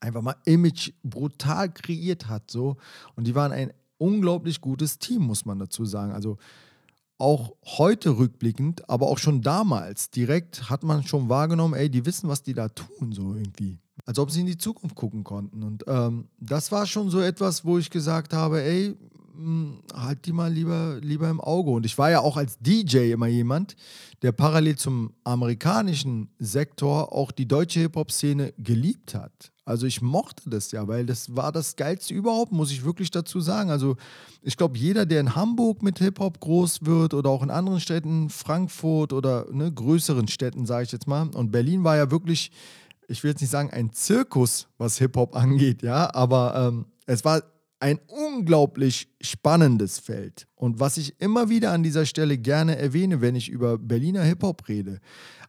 einfach 0.00 0.22
mal 0.22 0.36
Image 0.44 0.92
brutal 1.02 1.72
kreiert 1.72 2.28
hat 2.28 2.50
so 2.50 2.76
und 3.16 3.26
die 3.26 3.34
waren 3.34 3.52
ein 3.52 3.72
unglaublich 4.02 4.60
gutes 4.60 4.98
Team, 4.98 5.22
muss 5.22 5.44
man 5.44 5.58
dazu 5.58 5.84
sagen. 5.84 6.12
Also 6.12 6.36
auch 7.18 7.54
heute 7.64 8.18
rückblickend, 8.18 8.90
aber 8.90 9.06
auch 9.06 9.18
schon 9.18 9.42
damals 9.42 10.10
direkt 10.10 10.68
hat 10.68 10.82
man 10.82 11.04
schon 11.04 11.28
wahrgenommen, 11.28 11.74
ey, 11.74 11.88
die 11.88 12.04
wissen, 12.04 12.28
was 12.28 12.42
die 12.42 12.52
da 12.52 12.68
tun, 12.68 13.12
so 13.12 13.34
irgendwie. 13.34 13.78
Als 14.04 14.18
ob 14.18 14.32
sie 14.32 14.40
in 14.40 14.46
die 14.46 14.58
Zukunft 14.58 14.96
gucken 14.96 15.22
konnten. 15.22 15.62
Und 15.62 15.84
ähm, 15.86 16.26
das 16.40 16.72
war 16.72 16.86
schon 16.86 17.10
so 17.10 17.20
etwas, 17.20 17.64
wo 17.64 17.78
ich 17.78 17.90
gesagt 17.90 18.32
habe, 18.32 18.62
ey, 18.62 18.96
halt 19.94 20.26
die 20.26 20.32
mal 20.32 20.52
lieber, 20.52 20.98
lieber 21.00 21.28
im 21.28 21.40
Auge. 21.40 21.70
Und 21.70 21.86
ich 21.86 21.96
war 21.98 22.10
ja 22.10 22.20
auch 22.20 22.36
als 22.36 22.58
DJ 22.58 23.12
immer 23.12 23.26
jemand, 23.26 23.76
der 24.22 24.32
parallel 24.32 24.76
zum 24.76 25.14
amerikanischen 25.24 26.28
Sektor 26.38 27.12
auch 27.12 27.32
die 27.32 27.48
deutsche 27.48 27.80
Hip-Hop-Szene 27.80 28.54
geliebt 28.58 29.14
hat. 29.14 29.52
Also 29.64 29.86
ich 29.86 30.02
mochte 30.02 30.50
das 30.50 30.72
ja, 30.72 30.88
weil 30.88 31.06
das 31.06 31.36
war 31.36 31.52
das 31.52 31.76
Geilste 31.76 32.14
überhaupt, 32.14 32.52
muss 32.52 32.72
ich 32.72 32.84
wirklich 32.84 33.10
dazu 33.10 33.40
sagen. 33.40 33.70
Also 33.70 33.96
ich 34.42 34.56
glaube, 34.56 34.76
jeder, 34.76 35.06
der 35.06 35.20
in 35.20 35.36
Hamburg 35.36 35.82
mit 35.82 35.98
Hip-Hop 35.98 36.40
groß 36.40 36.84
wird 36.84 37.14
oder 37.14 37.30
auch 37.30 37.42
in 37.42 37.50
anderen 37.50 37.80
Städten, 37.80 38.28
Frankfurt 38.28 39.12
oder 39.12 39.46
ne, 39.52 39.72
größeren 39.72 40.26
Städten, 40.26 40.66
sage 40.66 40.84
ich 40.84 40.92
jetzt 40.92 41.06
mal. 41.06 41.28
Und 41.34 41.52
Berlin 41.52 41.84
war 41.84 41.96
ja 41.96 42.10
wirklich, 42.10 42.50
ich 43.06 43.22
will 43.22 43.30
jetzt 43.30 43.40
nicht 43.40 43.50
sagen 43.50 43.70
ein 43.70 43.92
Zirkus, 43.92 44.66
was 44.78 44.98
Hip-Hop 44.98 45.36
angeht, 45.36 45.82
ja, 45.82 46.12
aber 46.12 46.54
ähm, 46.56 46.86
es 47.06 47.24
war 47.24 47.42
ein 47.82 47.98
unglaublich 48.06 49.08
spannendes 49.20 49.98
Feld. 49.98 50.46
Und 50.54 50.78
was 50.78 50.96
ich 50.98 51.20
immer 51.20 51.48
wieder 51.48 51.72
an 51.72 51.82
dieser 51.82 52.06
Stelle 52.06 52.38
gerne 52.38 52.78
erwähne, 52.78 53.20
wenn 53.20 53.34
ich 53.34 53.48
über 53.48 53.76
Berliner 53.76 54.22
Hip-Hop 54.22 54.68
rede, 54.68 55.00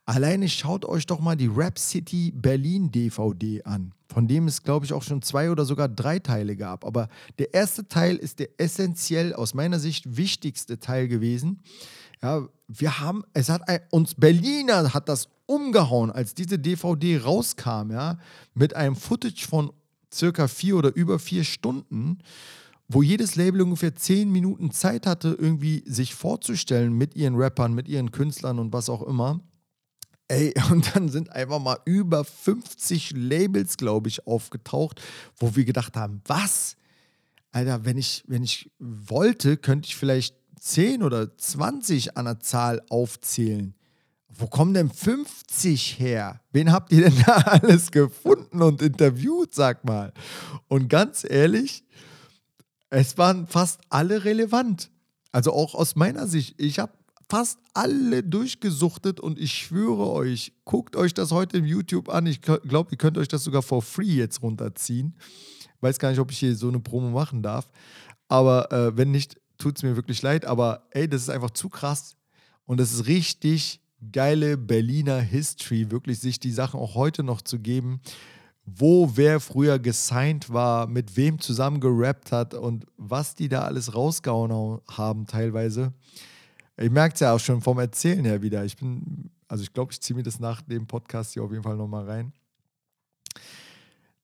alleine 0.05 0.49
schaut 0.49 0.83
euch 0.83 1.05
doch 1.05 1.19
mal 1.19 1.35
die 1.35 1.45
Rap 1.45 1.77
City 1.77 2.31
Berlin 2.35 2.91
DVD 2.91 3.63
an, 3.65 3.93
von 4.07 4.27
dem 4.27 4.47
es, 4.47 4.63
glaube 4.63 4.83
ich, 4.83 4.93
auch 4.93 5.03
schon 5.03 5.21
zwei 5.21 5.51
oder 5.51 5.63
sogar 5.63 5.87
drei 5.87 6.17
Teile 6.17 6.55
gab. 6.55 6.85
Aber 6.85 7.07
der 7.37 7.53
erste 7.53 7.87
Teil 7.87 8.15
ist 8.15 8.39
der 8.39 8.49
essentiell 8.57 9.33
aus 9.33 9.53
meiner 9.53 9.77
Sicht 9.77 10.17
wichtigste 10.17 10.79
Teil 10.79 11.07
gewesen. 11.07 11.61
Ja, 12.23 12.47
wir 12.67 12.99
haben, 12.99 13.23
es 13.33 13.49
hat 13.49 13.69
ein, 13.69 13.81
uns 13.91 14.15
Berliner 14.15 14.91
hat 14.95 15.07
das 15.07 15.29
umgehauen, 15.45 16.09
als 16.09 16.33
diese 16.33 16.57
DVD 16.57 17.19
rauskam, 17.19 17.91
ja, 17.91 18.17
mit 18.55 18.75
einem 18.75 18.95
Footage 18.95 19.45
von 19.47 19.71
circa 20.13 20.47
vier 20.47 20.77
oder 20.77 20.95
über 20.95 21.19
vier 21.19 21.43
Stunden, 21.43 22.19
wo 22.87 23.01
jedes 23.01 23.35
Label 23.35 23.61
ungefähr 23.61 23.95
zehn 23.95 24.31
Minuten 24.31 24.71
Zeit 24.71 25.05
hatte, 25.05 25.35
irgendwie 25.39 25.83
sich 25.85 26.15
vorzustellen 26.15 26.93
mit 26.93 27.15
ihren 27.15 27.35
Rappern, 27.35 27.73
mit 27.73 27.87
ihren 27.87 28.11
Künstlern 28.11 28.59
und 28.59 28.73
was 28.73 28.89
auch 28.89 29.01
immer. 29.01 29.39
Ey, 30.27 30.53
und 30.71 30.95
dann 30.95 31.09
sind 31.09 31.31
einfach 31.31 31.59
mal 31.59 31.79
über 31.85 32.23
50 32.23 33.11
Labels, 33.15 33.77
glaube 33.77 34.09
ich, 34.09 34.27
aufgetaucht, 34.27 35.01
wo 35.37 35.55
wir 35.55 35.65
gedacht 35.65 35.95
haben, 35.95 36.21
was? 36.25 36.75
Alter, 37.51 37.85
wenn 37.85 37.97
ich, 37.97 38.23
wenn 38.27 38.43
ich 38.43 38.71
wollte, 38.79 39.57
könnte 39.57 39.87
ich 39.87 39.95
vielleicht 39.95 40.35
10 40.59 41.03
oder 41.03 41.37
20 41.37 42.17
an 42.17 42.25
der 42.25 42.39
Zahl 42.39 42.81
aufzählen. 42.89 43.75
Wo 44.35 44.47
kommen 44.47 44.73
denn 44.73 44.89
50 44.89 45.99
her? 45.99 46.41
Wen 46.51 46.71
habt 46.71 46.91
ihr 46.91 47.09
denn 47.09 47.23
da 47.25 47.33
alles 47.33 47.91
gefunden 47.91 48.61
und 48.61 48.81
interviewt, 48.81 49.53
sag 49.53 49.85
mal? 49.85 50.13
Und 50.67 50.89
ganz 50.89 51.25
ehrlich, 51.27 51.83
es 52.89 53.17
waren 53.17 53.47
fast 53.47 53.81
alle 53.89 54.23
relevant. 54.23 54.89
Also 55.31 55.53
auch 55.53 55.75
aus 55.75 55.95
meiner 55.95 56.27
Sicht. 56.27 56.59
Ich 56.59 56.79
habe 56.79 56.93
fast 57.29 57.59
alle 57.73 58.23
durchgesuchtet 58.23 59.19
und 59.19 59.39
ich 59.39 59.53
schwöre 59.53 60.11
euch, 60.11 60.53
guckt 60.65 60.95
euch 60.95 61.13
das 61.13 61.31
heute 61.31 61.57
im 61.57 61.65
YouTube 61.65 62.09
an. 62.09 62.27
Ich 62.27 62.41
glaube, 62.41 62.91
ihr 62.91 62.97
könnt 62.97 63.17
euch 63.17 63.27
das 63.27 63.43
sogar 63.43 63.61
for 63.61 63.81
free 63.81 64.15
jetzt 64.15 64.41
runterziehen. 64.41 65.17
Weiß 65.81 65.99
gar 65.99 66.09
nicht, 66.09 66.19
ob 66.19 66.31
ich 66.31 66.37
hier 66.37 66.55
so 66.55 66.67
eine 66.67 66.79
Promo 66.79 67.09
machen 67.09 67.41
darf. 67.41 67.69
Aber 68.27 68.71
äh, 68.71 68.95
wenn 68.95 69.11
nicht, 69.11 69.39
tut 69.57 69.77
es 69.77 69.83
mir 69.83 69.95
wirklich 69.95 70.21
leid. 70.21 70.45
Aber 70.45 70.87
ey, 70.91 71.07
das 71.07 71.23
ist 71.23 71.29
einfach 71.29 71.51
zu 71.51 71.69
krass. 71.69 72.15
Und 72.65 72.79
es 72.79 72.93
ist 72.93 73.07
richtig 73.07 73.82
geile 74.11 74.57
Berliner 74.57 75.19
History, 75.19 75.91
wirklich 75.91 76.19
sich 76.19 76.39
die 76.39 76.51
Sachen 76.51 76.79
auch 76.79 76.95
heute 76.95 77.23
noch 77.23 77.41
zu 77.41 77.59
geben, 77.59 78.01
wo 78.65 79.11
wer 79.15 79.39
früher 79.39 79.79
gesigned 79.79 80.51
war, 80.51 80.87
mit 80.87 81.17
wem 81.17 81.39
zusammen 81.39 81.79
gerappt 81.79 82.31
hat 82.31 82.53
und 82.53 82.85
was 82.97 83.35
die 83.35 83.49
da 83.49 83.63
alles 83.63 83.93
rausgehauen 83.93 84.79
haben 84.89 85.27
teilweise. 85.27 85.93
Ich 86.77 86.89
merke 86.89 87.13
es 87.13 87.19
ja 87.19 87.33
auch 87.33 87.39
schon 87.39 87.61
vom 87.61 87.79
Erzählen 87.79 88.25
her 88.25 88.41
wieder. 88.41 88.63
Ich 88.65 88.77
bin, 88.77 89.29
also 89.47 89.63
ich 89.63 89.73
glaube, 89.73 89.91
ich 89.91 90.01
ziehe 90.01 90.15
mir 90.15 90.23
das 90.23 90.39
nach 90.39 90.61
dem 90.61 90.87
Podcast 90.87 91.33
hier 91.33 91.43
auf 91.43 91.51
jeden 91.51 91.63
Fall 91.63 91.75
nochmal 91.75 92.05
rein. 92.05 92.33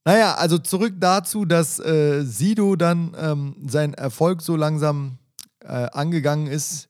Naja, 0.05 0.35
also 0.35 0.57
zurück 0.57 0.95
dazu, 0.97 1.45
dass 1.45 1.79
äh, 1.79 2.23
Sido 2.23 2.75
dann 2.75 3.13
ähm, 3.17 3.55
seinen 3.67 3.93
Erfolg 3.93 4.41
so 4.41 4.55
langsam 4.55 5.19
äh, 5.59 5.67
angegangen 5.67 6.47
ist 6.47 6.89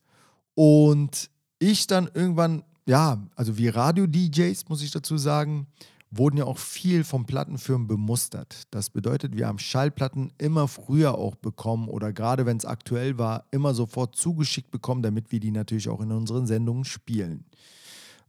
und 0.54 1.30
ich 1.58 1.88
dann 1.88 2.10
irgendwann 2.14 2.64
ja, 2.90 3.24
also 3.36 3.56
wir 3.56 3.76
Radio-DJs, 3.76 4.68
muss 4.68 4.82
ich 4.82 4.90
dazu 4.90 5.16
sagen, 5.20 5.68
wurden 6.10 6.38
ja 6.38 6.46
auch 6.46 6.58
viel 6.58 7.04
von 7.04 7.28
Plattenfirmen 7.28 7.88
bemustert. 7.88 8.64
Das 8.72 8.90
bedeutet, 8.90 9.38
wir 9.38 9.46
haben 9.46 9.60
Schallplatten 9.60 10.34
immer 10.40 10.68
früher 10.68 11.16
auch 11.16 11.36
bekommen 11.36 11.88
oder 11.88 12.12
gerade 12.12 12.48
wenn 12.48 12.58
es 12.58 12.66
aktuell 12.66 13.20
war, 13.20 13.46
immer 13.52 13.76
sofort 13.76 14.16
zugeschickt 14.16 14.72
bekommen, 14.72 15.04
damit 15.04 15.32
wir 15.32 15.40
die 15.40 15.52
natürlich 15.52 15.88
auch 15.88 16.02
in 16.02 16.12
unseren 16.12 16.48
Sendungen 16.48 16.84
spielen. 16.84 17.46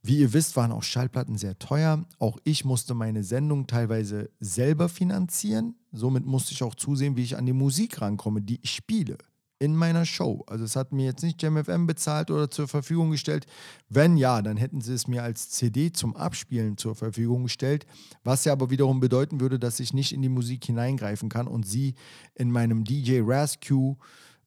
Wie 0.03 0.19
ihr 0.19 0.35
wisst, 0.35 0.57
waren 0.57 0.73
auch 0.73 0.83
Schallplatten 0.83 1.39
sehr 1.39 1.59
teuer. 1.59 2.05
Auch 2.19 2.37
ich 2.45 2.67
musste 2.67 2.93
meine 2.93 3.25
Sendung 3.25 3.67
teilweise 3.67 4.29
selber 4.41 4.91
finanzieren. 4.91 5.75
Somit 5.91 6.27
musste 6.27 6.53
ich 6.53 6.63
auch 6.63 6.75
zusehen, 6.75 7.17
wie 7.17 7.23
ich 7.23 7.39
an 7.39 7.47
die 7.47 7.55
Musik 7.55 8.03
rankomme, 8.03 8.43
die 8.43 8.61
ich 8.63 8.73
spiele 8.73 9.17
in 9.61 9.77
meiner 9.77 10.07
Show. 10.07 10.43
Also 10.49 10.65
es 10.65 10.75
hat 10.75 10.91
mir 10.91 11.05
jetzt 11.05 11.23
nicht 11.23 11.41
JamFM 11.41 11.87
bezahlt 11.87 12.31
oder 12.31 12.51
zur 12.51 12.67
Verfügung 12.67 13.11
gestellt. 13.11 13.47
Wenn 13.91 14.17
ja, 14.17 14.41
dann 14.43 14.57
hätten 14.57 14.81
sie 14.81 14.95
es 14.95 15.07
mir 15.07 15.23
als 15.23 15.51
CD 15.51 15.93
zum 15.93 16.17
Abspielen 16.17 16.79
zur 16.79 16.97
Verfügung 16.97 17.45
gestellt, 17.45 17.87
was 18.25 18.45
ja 18.47 18.53
aber 18.53 18.71
wiederum 18.71 19.01
bedeuten 19.01 19.39
würde, 19.39 19.59
dass 19.59 19.79
ich 19.79 19.93
nicht 19.93 20.13
in 20.13 20.23
die 20.23 20.31
Musik 20.31 20.65
hineingreifen 20.65 21.29
kann 21.29 21.47
und 21.47 21.67
sie 21.67 21.95
in 22.35 22.51
meinem 22.51 22.85
DJ 22.85 23.21
Rescue 23.21 23.97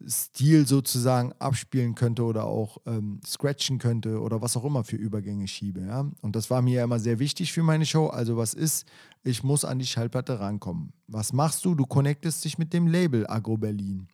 Stil 0.05 0.67
sozusagen 0.67 1.31
abspielen 1.39 1.95
könnte 1.95 2.23
oder 2.23 2.45
auch 2.45 2.79
ähm, 2.85 3.21
scratchen 3.25 3.77
könnte 3.77 4.19
oder 4.19 4.41
was 4.41 4.57
auch 4.57 4.65
immer 4.65 4.83
für 4.83 4.97
Übergänge 4.97 5.47
schiebe. 5.47 5.81
Ja? 5.81 6.09
Und 6.21 6.35
das 6.35 6.49
war 6.49 6.61
mir 6.61 6.73
ja 6.75 6.83
immer 6.83 6.99
sehr 6.99 7.19
wichtig 7.19 7.53
für 7.53 7.63
meine 7.63 7.85
Show. 7.85 8.07
Also 8.07 8.35
was 8.35 8.53
ist, 8.53 8.85
ich 9.23 9.43
muss 9.43 9.63
an 9.63 9.79
die 9.79 9.85
Schallplatte 9.85 10.39
rankommen. 10.39 10.91
Was 11.07 11.31
machst 11.31 11.63
du? 11.63 11.75
Du 11.75 11.85
connectest 11.85 12.43
dich 12.43 12.57
mit 12.57 12.73
dem 12.73 12.87
Label 12.87 13.25
Agro 13.27 13.55
Berlin. 13.55 14.07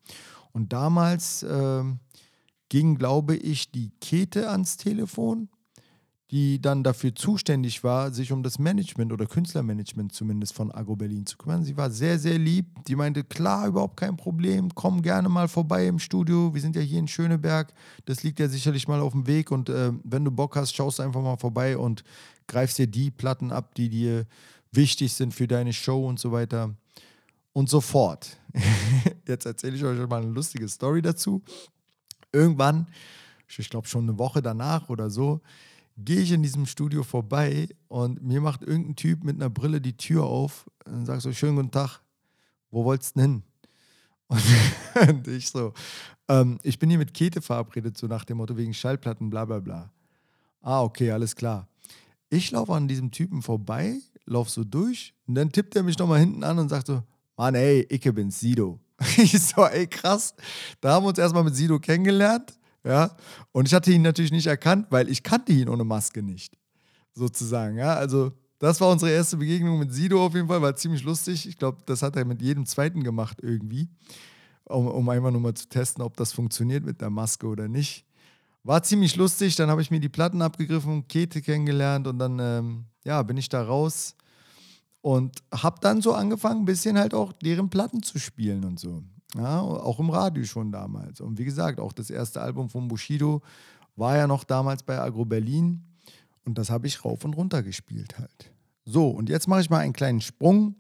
Und 0.52 0.74
damals 0.74 1.44
äh, 1.44 1.84
ging, 2.70 2.96
glaube 2.96 3.36
ich, 3.36 3.72
die 3.72 3.92
Kete 4.00 4.50
ans 4.50 4.78
Telefon, 4.78 5.50
die 6.32 6.62
dann 6.62 6.84
dafür 6.84 7.16
zuständig 7.16 7.84
war, 7.84 8.12
sich 8.12 8.32
um 8.32 8.44
das 8.44 8.60
Management 8.60 9.12
oder 9.12 9.26
Künstlermanagement 9.26 10.14
zumindest 10.14 10.54
von 10.54 10.72
Agro 10.72 10.96
Berlin 10.96 11.26
zu 11.26 11.38
kümmern. 11.38 11.64
Sie 11.64 11.76
war 11.76 11.90
sehr, 11.90 12.20
sehr 12.20 12.38
lieb. 12.38 12.68
Die 12.86 12.96
meinte, 12.96 13.24
klar, 13.24 13.68
überhaupt 13.68 13.98
kein 13.98 14.16
Problem, 14.16 14.70
komm 14.76 15.02
gerne 15.02 15.28
mal 15.28 15.48
vorbei 15.48 15.88
im 15.88 15.98
Studio. 15.98 16.54
Wir 16.54 16.62
sind 16.62 16.76
ja 16.76 16.84
hier 16.84 17.00
in 17.00 17.08
Schöneberg. 17.08 17.74
Das 18.06 18.22
liegt 18.22 18.40
ja 18.40 18.48
sicherlich 18.48 18.88
mal 18.88 19.00
auf 19.00 19.14
dem 19.14 19.26
Weg. 19.26 19.50
Und 19.50 19.70
äh, 19.70 19.92
wenn 20.04 20.24
du 20.24 20.30
Bock 20.30 20.56
hast, 20.56 20.76
schaust 20.76 21.00
einfach 21.00 21.24
mal 21.24 21.38
vorbei 21.38 21.76
und 21.76 22.04
greifst 22.46 22.78
dir 22.78 22.88
die 22.88 23.10
Platten 23.10 23.52
ab, 23.52 23.74
die 23.74 23.90
dir 23.90 24.28
wichtig 24.72 25.14
sind 25.14 25.34
für 25.34 25.48
deine 25.48 25.74
Show 25.74 26.08
und 26.08 26.20
so 26.20 26.32
weiter 26.32 26.76
und 27.54 27.70
so 27.70 27.82
fort. 27.82 28.39
Jetzt 29.28 29.46
erzähle 29.46 29.76
ich 29.76 29.84
euch 29.84 30.08
mal 30.08 30.22
eine 30.22 30.32
lustige 30.32 30.68
Story 30.68 31.02
dazu. 31.02 31.42
Irgendwann, 32.32 32.88
ich 33.48 33.70
glaube 33.70 33.88
schon 33.88 34.04
eine 34.04 34.18
Woche 34.18 34.42
danach 34.42 34.90
oder 34.90 35.10
so, 35.10 35.42
gehe 35.98 36.22
ich 36.22 36.32
in 36.32 36.44
diesem 36.44 36.66
Studio 36.66 37.04
vorbei 37.04 37.68
und 37.88 38.24
mir 38.24 38.42
macht 38.42 38.62
irgendein 38.62 38.96
Typ 38.96 39.24
mit 39.24 39.36
einer 39.36 39.50
Brille 39.50 39.82
die 39.82 39.98
Tür 39.98 40.24
auf 40.24 40.70
und 40.86 41.06
sagt 41.06 41.22
so, 41.22 41.34
schönen 41.34 41.58
guten 41.58 41.72
Tag, 41.72 42.02
wo 42.72 42.86
wolltest 42.86 43.16
du 43.16 43.22
hin? 43.22 43.44
Und, 45.10 45.28
ich 45.28 45.50
so, 45.50 45.74
ähm, 46.28 46.60
ich 46.62 46.78
bin 46.78 46.90
hier 46.90 47.00
mit 47.00 47.16
Kete 47.16 47.42
verabredet, 47.42 47.98
so 47.98 48.06
nach 48.06 48.26
dem 48.26 48.38
Motto 48.38 48.56
wegen 48.56 48.76
Schallplatten, 48.76 49.32
bla 49.32 49.46
bla 49.46 49.60
bla. 49.60 49.92
Ah, 50.62 50.84
okay, 50.84 51.10
alles 51.10 51.36
klar. 51.36 51.68
Ich 52.30 52.52
laufe 52.52 52.74
an 52.74 52.88
diesem 52.88 53.10
Typen 53.10 53.42
vorbei, 53.42 54.00
laufe 54.26 54.52
so 54.52 54.64
durch 54.64 55.16
und 55.26 55.34
dann 55.34 55.52
tippt 55.52 55.76
er 55.76 55.82
mich 55.82 55.98
nochmal 55.98 56.20
hinten 56.20 56.44
an 56.44 56.60
und 56.60 56.70
sagt 56.70 56.88
so, 56.88 57.02
Mann, 57.40 57.56
ey, 57.56 57.88
ich 57.90 58.02
bin 58.02 58.32
Sido. 58.32 58.82
ich 59.18 59.32
so, 59.42 59.64
ey, 59.66 59.88
krass. 59.88 60.34
Da 60.82 60.92
haben 60.92 61.06
wir 61.06 61.08
uns 61.08 61.18
erstmal 61.18 61.46
mit 61.46 61.56
Sido 61.56 61.80
kennengelernt. 61.80 62.60
Ja, 62.84 63.16
und 63.54 63.66
ich 63.66 63.74
hatte 63.74 63.94
ihn 63.94 64.02
natürlich 64.02 64.34
nicht 64.34 64.48
erkannt, 64.48 64.88
weil 64.90 65.10
ich 65.10 65.24
kannte 65.24 65.54
ihn 65.54 65.70
ohne 65.70 65.86
Maske 65.86 66.22
nicht. 66.22 66.58
Sozusagen, 67.14 67.78
ja. 67.78 67.94
Also, 67.94 68.34
das 68.58 68.82
war 68.82 68.90
unsere 68.90 69.12
erste 69.12 69.38
Begegnung 69.38 69.80
mit 69.80 69.94
Sido 69.94 70.26
auf 70.26 70.36
jeden 70.36 70.50
Fall, 70.50 70.62
war 70.62 70.76
ziemlich 70.76 71.02
lustig. 71.04 71.48
Ich 71.48 71.58
glaube, 71.58 71.78
das 71.86 72.02
hat 72.02 72.18
er 72.18 72.26
mit 72.26 72.42
jedem 72.42 72.66
zweiten 72.66 73.06
gemacht 73.06 73.38
irgendwie, 73.42 73.88
um, 74.66 74.88
um 74.88 75.08
einfach 75.08 75.32
nur 75.32 75.40
mal 75.40 75.54
zu 75.54 75.70
testen, 75.70 76.04
ob 76.04 76.18
das 76.18 76.34
funktioniert 76.34 76.84
mit 76.84 77.00
der 77.00 77.10
Maske 77.10 77.48
oder 77.48 77.70
nicht. 77.70 78.06
War 78.64 78.84
ziemlich 78.84 79.16
lustig. 79.16 79.56
Dann 79.56 79.70
habe 79.70 79.82
ich 79.82 79.92
mir 79.92 80.02
die 80.02 80.10
Platten 80.10 80.42
abgegriffen, 80.42 81.08
Kete 81.08 81.42
kennengelernt 81.42 82.06
und 82.06 82.20
dann, 82.20 82.38
ähm, 82.40 82.86
ja, 83.06 83.24
bin 83.24 83.38
ich 83.38 83.48
da 83.48 83.64
raus 83.64 84.18
und 85.02 85.42
habe 85.54 85.78
dann 85.82 86.02
so 86.02 86.14
angefangen, 86.14 86.62
ein 86.62 86.66
bisschen 86.66 86.98
halt 86.98 87.14
auch 87.14 87.34
deren 87.34 87.70
Platten 87.70 88.04
zu 88.04 88.20
spielen 88.20 88.64
und 88.66 88.80
so. 88.80 89.04
Ja, 89.36 89.62
auch 89.62 90.00
im 90.00 90.10
Radio 90.10 90.44
schon 90.44 90.72
damals. 90.72 91.22
Und 91.22 91.38
wie 91.38 91.46
gesagt, 91.46 91.80
auch 91.80 91.94
das 91.94 92.10
erste 92.10 92.42
Album 92.42 92.70
von 92.70 92.88
Bushido 92.88 93.42
war 93.96 94.18
ja 94.18 94.28
noch 94.28 94.44
damals 94.44 94.84
bei 94.84 95.00
Agro 95.00 95.26
Berlin. 95.26 95.84
Und 96.46 96.58
das 96.58 96.70
habe 96.70 96.88
ich 96.88 97.06
rauf 97.06 97.24
und 97.26 97.36
runter 97.36 97.62
gespielt 97.62 98.18
halt. 98.18 98.52
So, 98.86 99.10
und 99.10 99.30
jetzt 99.30 99.48
mache 99.48 99.62
ich 99.62 99.70
mal 99.70 99.80
einen 99.80 99.94
kleinen 99.94 100.22
Sprung. 100.22 100.76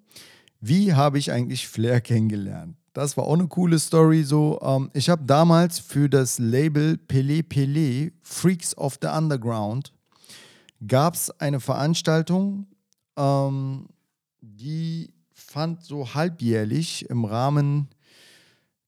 Wie 0.59 0.93
habe 0.93 1.19
ich 1.19 1.31
eigentlich 1.31 1.67
Flair 1.67 2.01
kennengelernt? 2.01 2.75
Das 2.93 3.15
war 3.15 3.25
auch 3.25 3.33
eine 3.33 3.47
coole 3.47 3.77
Story. 3.77 4.23
So, 4.23 4.59
ähm, 4.61 4.89
ich 4.93 5.09
habe 5.09 5.23
damals 5.25 5.77
für 5.77 6.09
das 6.09 6.39
Label 6.39 6.97
Pele 6.97 7.43
Pele 7.43 8.11
Freaks 8.23 8.75
of 8.75 8.97
the 9.01 9.07
Underground 9.07 9.93
gab 10.87 11.13
es 11.13 11.29
eine 11.39 11.59
Veranstaltung, 11.59 12.67
ähm, 13.17 13.87
die 14.41 15.13
fand 15.33 15.83
so 15.83 16.13
halbjährlich 16.13 17.09
im 17.09 17.25
Rahmen 17.25 17.89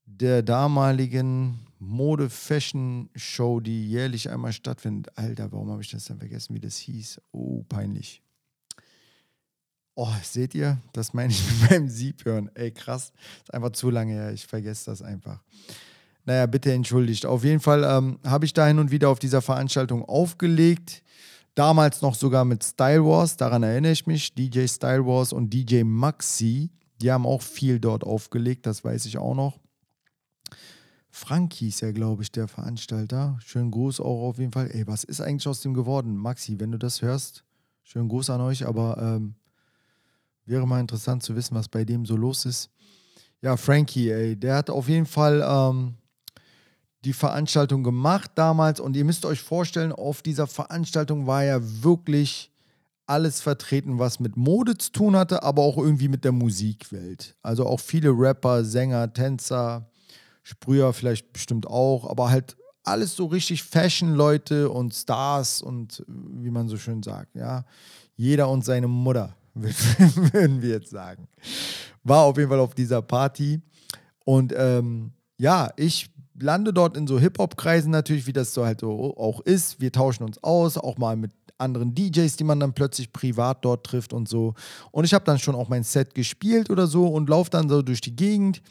der 0.05 0.43
damaligen 0.43 1.59
Mode-Fashion-Show, 1.79 3.59
die 3.59 3.89
jährlich 3.89 4.29
einmal 4.29 4.53
stattfindet. 4.53 5.17
Alter, 5.17 5.51
warum 5.51 5.71
habe 5.71 5.81
ich 5.81 5.89
das 5.89 6.05
dann 6.05 6.19
vergessen, 6.19 6.53
wie 6.53 6.59
das 6.59 6.77
hieß? 6.77 7.21
Oh, 7.31 7.63
peinlich. 7.67 8.21
Oh, 9.95 10.13
seht 10.23 10.53
ihr? 10.53 10.77
Das 10.93 11.13
meine 11.13 11.33
ich 11.33 11.43
mit 11.61 11.71
meinem 11.71 11.89
Sieb 11.89 12.23
hören. 12.25 12.49
Ey, 12.53 12.71
krass. 12.71 13.11
Ist 13.41 13.53
einfach 13.53 13.71
zu 13.71 13.89
lange 13.89 14.13
her. 14.13 14.31
Ich 14.31 14.45
vergesse 14.45 14.91
das 14.91 15.01
einfach. 15.01 15.41
Naja, 16.25 16.45
bitte 16.45 16.71
entschuldigt. 16.71 17.25
Auf 17.25 17.43
jeden 17.43 17.59
Fall 17.59 17.83
ähm, 17.83 18.19
habe 18.23 18.45
ich 18.45 18.53
da 18.53 18.67
hin 18.67 18.79
und 18.79 18.91
wieder 18.91 19.09
auf 19.09 19.19
dieser 19.19 19.41
Veranstaltung 19.41 20.05
aufgelegt. 20.05 21.03
Damals 21.55 22.01
noch 22.01 22.15
sogar 22.15 22.45
mit 22.45 22.63
Style 22.63 23.05
Wars, 23.05 23.35
daran 23.35 23.63
erinnere 23.63 23.91
ich 23.91 24.07
mich. 24.07 24.33
DJ 24.33 24.67
Style 24.67 25.05
Wars 25.05 25.33
und 25.33 25.49
DJ 25.53 25.83
Maxi, 25.83 26.71
die 27.01 27.11
haben 27.11 27.25
auch 27.25 27.41
viel 27.41 27.79
dort 27.79 28.03
aufgelegt, 28.03 28.65
das 28.65 28.83
weiß 28.83 29.05
ich 29.05 29.17
auch 29.17 29.35
noch. 29.35 29.59
Frank 31.09 31.53
hieß 31.53 31.81
ja, 31.81 31.91
glaube 31.91 32.23
ich, 32.23 32.31
der 32.31 32.47
Veranstalter. 32.47 33.37
Schönen 33.43 33.69
Gruß 33.69 33.99
auch 33.99 34.29
auf 34.29 34.39
jeden 34.39 34.53
Fall. 34.53 34.71
Ey, 34.71 34.87
was 34.87 35.03
ist 35.03 35.19
eigentlich 35.19 35.47
aus 35.47 35.59
dem 35.59 35.73
geworden? 35.73 36.15
Maxi, 36.15 36.57
wenn 36.57 36.71
du 36.71 36.77
das 36.77 37.01
hörst, 37.01 37.43
schönen 37.83 38.07
Gruß 38.07 38.29
an 38.29 38.39
euch, 38.39 38.65
aber 38.65 38.97
ähm, 38.97 39.35
wäre 40.45 40.65
mal 40.65 40.79
interessant 40.79 41.21
zu 41.21 41.35
wissen, 41.35 41.53
was 41.53 41.67
bei 41.67 41.83
dem 41.83 42.05
so 42.05 42.15
los 42.15 42.45
ist. 42.45 42.69
Ja, 43.41 43.57
Frankie, 43.57 44.09
ey, 44.09 44.37
der 44.37 44.55
hat 44.55 44.69
auf 44.69 44.87
jeden 44.87 45.05
Fall 45.05 45.45
ähm, 45.45 45.95
die 47.03 47.13
Veranstaltung 47.13 47.83
gemacht 47.83 48.31
damals 48.35 48.79
und 48.79 48.95
ihr 48.95 49.05
müsst 49.05 49.25
euch 49.25 49.41
vorstellen, 49.41 49.91
auf 49.91 50.21
dieser 50.21 50.47
Veranstaltung 50.47 51.25
war 51.27 51.43
ja 51.43 51.59
wirklich 51.61 52.51
alles 53.07 53.41
vertreten, 53.41 53.99
was 53.99 54.19
mit 54.19 54.37
Mode 54.37 54.77
zu 54.77 54.91
tun 54.91 55.15
hatte, 55.15 55.43
aber 55.43 55.63
auch 55.63 55.77
irgendwie 55.77 56.07
mit 56.07 56.23
der 56.23 56.31
Musikwelt. 56.31 57.35
Also 57.41 57.65
auch 57.65 57.79
viele 57.79 58.09
Rapper, 58.09 58.63
Sänger, 58.63 59.11
Tänzer, 59.11 59.89
Sprüher 60.43 60.93
vielleicht 60.93 61.33
bestimmt 61.33 61.67
auch, 61.67 62.09
aber 62.09 62.29
halt 62.29 62.55
alles 62.83 63.15
so 63.15 63.25
richtig 63.25 63.63
Fashion-Leute 63.63 64.69
und 64.69 64.93
Stars 64.93 65.61
und 65.61 66.03
wie 66.07 66.49
man 66.49 66.67
so 66.67 66.77
schön 66.77 67.03
sagt, 67.03 67.35
ja. 67.35 67.65
Jeder 68.15 68.49
und 68.49 68.63
seine 68.63 68.87
Mutter, 68.87 69.35
würden 69.53 70.61
wir 70.61 70.69
jetzt 70.69 70.89
sagen. 70.89 71.27
War 72.03 72.23
auf 72.23 72.37
jeden 72.37 72.49
Fall 72.49 72.59
auf 72.59 72.73
dieser 72.73 73.01
Party. 73.01 73.61
Und 74.25 74.53
ähm, 74.55 75.11
ja, 75.37 75.71
ich 75.75 76.09
lande 76.41 76.73
dort 76.73 76.97
in 76.97 77.07
so 77.07 77.19
Hip-Hop-Kreisen 77.19 77.91
natürlich, 77.91 78.27
wie 78.27 78.33
das 78.33 78.53
so 78.53 78.65
halt 78.65 78.81
so 78.81 79.17
auch 79.17 79.41
ist. 79.41 79.79
Wir 79.79 79.91
tauschen 79.91 80.23
uns 80.23 80.43
aus, 80.43 80.77
auch 80.77 80.97
mal 80.97 81.15
mit 81.15 81.31
anderen 81.57 81.93
DJs, 81.93 82.35
die 82.35 82.43
man 82.43 82.59
dann 82.59 82.73
plötzlich 82.73 83.13
privat 83.13 83.63
dort 83.63 83.85
trifft 83.85 84.13
und 84.13 84.27
so. 84.27 84.55
Und 84.91 85.05
ich 85.05 85.13
habe 85.13 85.25
dann 85.25 85.39
schon 85.39 85.55
auch 85.55 85.69
mein 85.69 85.83
Set 85.83 86.15
gespielt 86.15 86.69
oder 86.69 86.87
so 86.87 87.07
und 87.07 87.29
laufe 87.29 87.51
dann 87.51 87.69
so 87.69 87.81
durch 87.81 88.01
die 88.01 88.15
Gegend. 88.15 88.61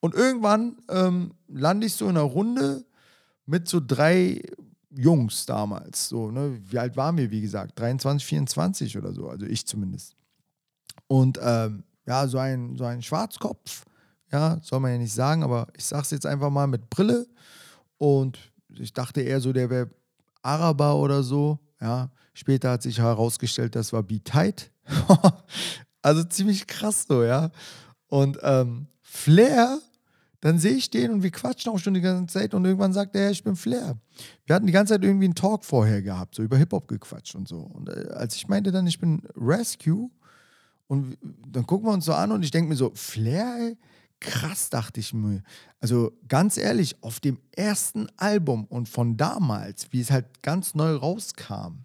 Und 0.00 0.14
irgendwann 0.14 0.76
ähm, 0.90 1.32
lande 1.48 1.86
ich 1.86 1.94
so 1.94 2.04
in 2.04 2.16
einer 2.16 2.22
Runde 2.22 2.84
mit 3.46 3.68
so 3.68 3.80
drei 3.84 4.42
Jungs 4.90 5.46
damals. 5.46 6.08
So, 6.08 6.30
ne? 6.30 6.58
Wie 6.68 6.78
alt 6.78 6.96
waren 6.96 7.16
wir, 7.16 7.30
wie 7.30 7.40
gesagt? 7.40 7.78
23, 7.78 8.26
24 8.26 8.98
oder 8.98 9.12
so, 9.12 9.28
also 9.28 9.46
ich 9.46 9.66
zumindest. 9.66 10.14
Und 11.06 11.40
ähm, 11.42 11.84
ja, 12.06 12.28
so 12.28 12.38
ein, 12.38 12.76
so 12.76 12.84
ein 12.84 13.02
Schwarzkopf, 13.02 13.84
ja, 14.32 14.58
soll 14.62 14.80
man 14.80 14.92
ja 14.92 14.98
nicht 14.98 15.12
sagen, 15.12 15.42
aber 15.42 15.68
ich 15.76 15.84
sag's 15.84 16.10
jetzt 16.10 16.26
einfach 16.26 16.50
mal 16.50 16.66
mit 16.66 16.90
Brille. 16.90 17.26
Und 17.98 18.38
ich 18.68 18.92
dachte 18.92 19.20
eher 19.20 19.40
so, 19.40 19.52
der 19.52 19.70
wäre 19.70 19.90
Araber 20.42 20.96
oder 20.96 21.22
so. 21.22 21.58
Ja, 21.80 22.10
später 22.34 22.70
hat 22.70 22.82
sich 22.82 22.98
herausgestellt, 22.98 23.74
das 23.74 23.92
war 23.92 24.02
B-Tight. 24.02 24.70
also 26.02 26.24
ziemlich 26.24 26.66
krass 26.66 27.06
so, 27.08 27.22
ja. 27.22 27.50
Und 28.08 28.38
ähm, 28.42 28.86
Flair, 29.00 29.78
dann 30.40 30.58
sehe 30.58 30.74
ich 30.74 30.90
den 30.90 31.10
und 31.10 31.22
wir 31.22 31.30
quatschen 31.30 31.72
auch 31.72 31.78
schon 31.78 31.94
die 31.94 32.00
ganze 32.00 32.32
Zeit 32.32 32.54
und 32.54 32.64
irgendwann 32.64 32.92
sagt 32.92 33.16
er, 33.16 33.30
ich 33.30 33.42
bin 33.42 33.56
Flair. 33.56 33.96
Wir 34.44 34.54
hatten 34.54 34.66
die 34.66 34.72
ganze 34.72 34.94
Zeit 34.94 35.02
irgendwie 35.02 35.24
einen 35.26 35.34
Talk 35.34 35.64
vorher 35.64 36.02
gehabt, 36.02 36.34
so 36.34 36.42
über 36.42 36.56
Hip-Hop 36.56 36.88
gequatscht 36.88 37.34
und 37.34 37.48
so. 37.48 37.58
Und 37.58 37.88
äh, 37.88 38.08
als 38.10 38.36
ich 38.36 38.48
meinte 38.48 38.72
dann, 38.72 38.86
ich 38.86 38.98
bin 38.98 39.22
Rescue, 39.36 40.10
und 40.88 41.18
dann 41.48 41.66
gucken 41.66 41.88
wir 41.88 41.92
uns 41.92 42.04
so 42.04 42.12
an 42.12 42.30
und 42.32 42.44
ich 42.44 42.50
denke 42.50 42.68
mir 42.68 42.76
so, 42.76 42.92
Flair, 42.94 43.56
ey, 43.58 43.76
krass, 44.20 44.70
dachte 44.70 45.00
ich 45.00 45.12
mir. 45.12 45.42
Also 45.80 46.12
ganz 46.28 46.56
ehrlich, 46.56 47.02
auf 47.02 47.20
dem 47.20 47.38
ersten 47.52 48.08
Album 48.16 48.64
und 48.64 48.88
von 48.88 49.16
damals, 49.16 49.92
wie 49.92 50.00
es 50.00 50.10
halt 50.10 50.42
ganz 50.42 50.74
neu 50.74 50.94
rauskam, 50.94 51.84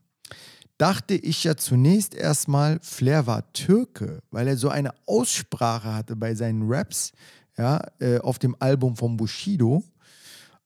dachte 0.77 1.13
ich 1.13 1.43
ja 1.43 1.55
zunächst 1.55 2.15
erstmal, 2.15 2.79
Flair 2.81 3.27
war 3.27 3.53
Türke, 3.53 4.23
weil 4.31 4.47
er 4.47 4.57
so 4.57 4.69
eine 4.69 4.93
Aussprache 5.05 5.93
hatte 5.93 6.15
bei 6.15 6.33
seinen 6.33 6.71
Raps, 6.71 7.11
ja, 7.57 7.81
äh, 7.99 8.19
auf 8.19 8.39
dem 8.39 8.55
Album 8.59 8.95
von 8.95 9.17
Bushido, 9.17 9.83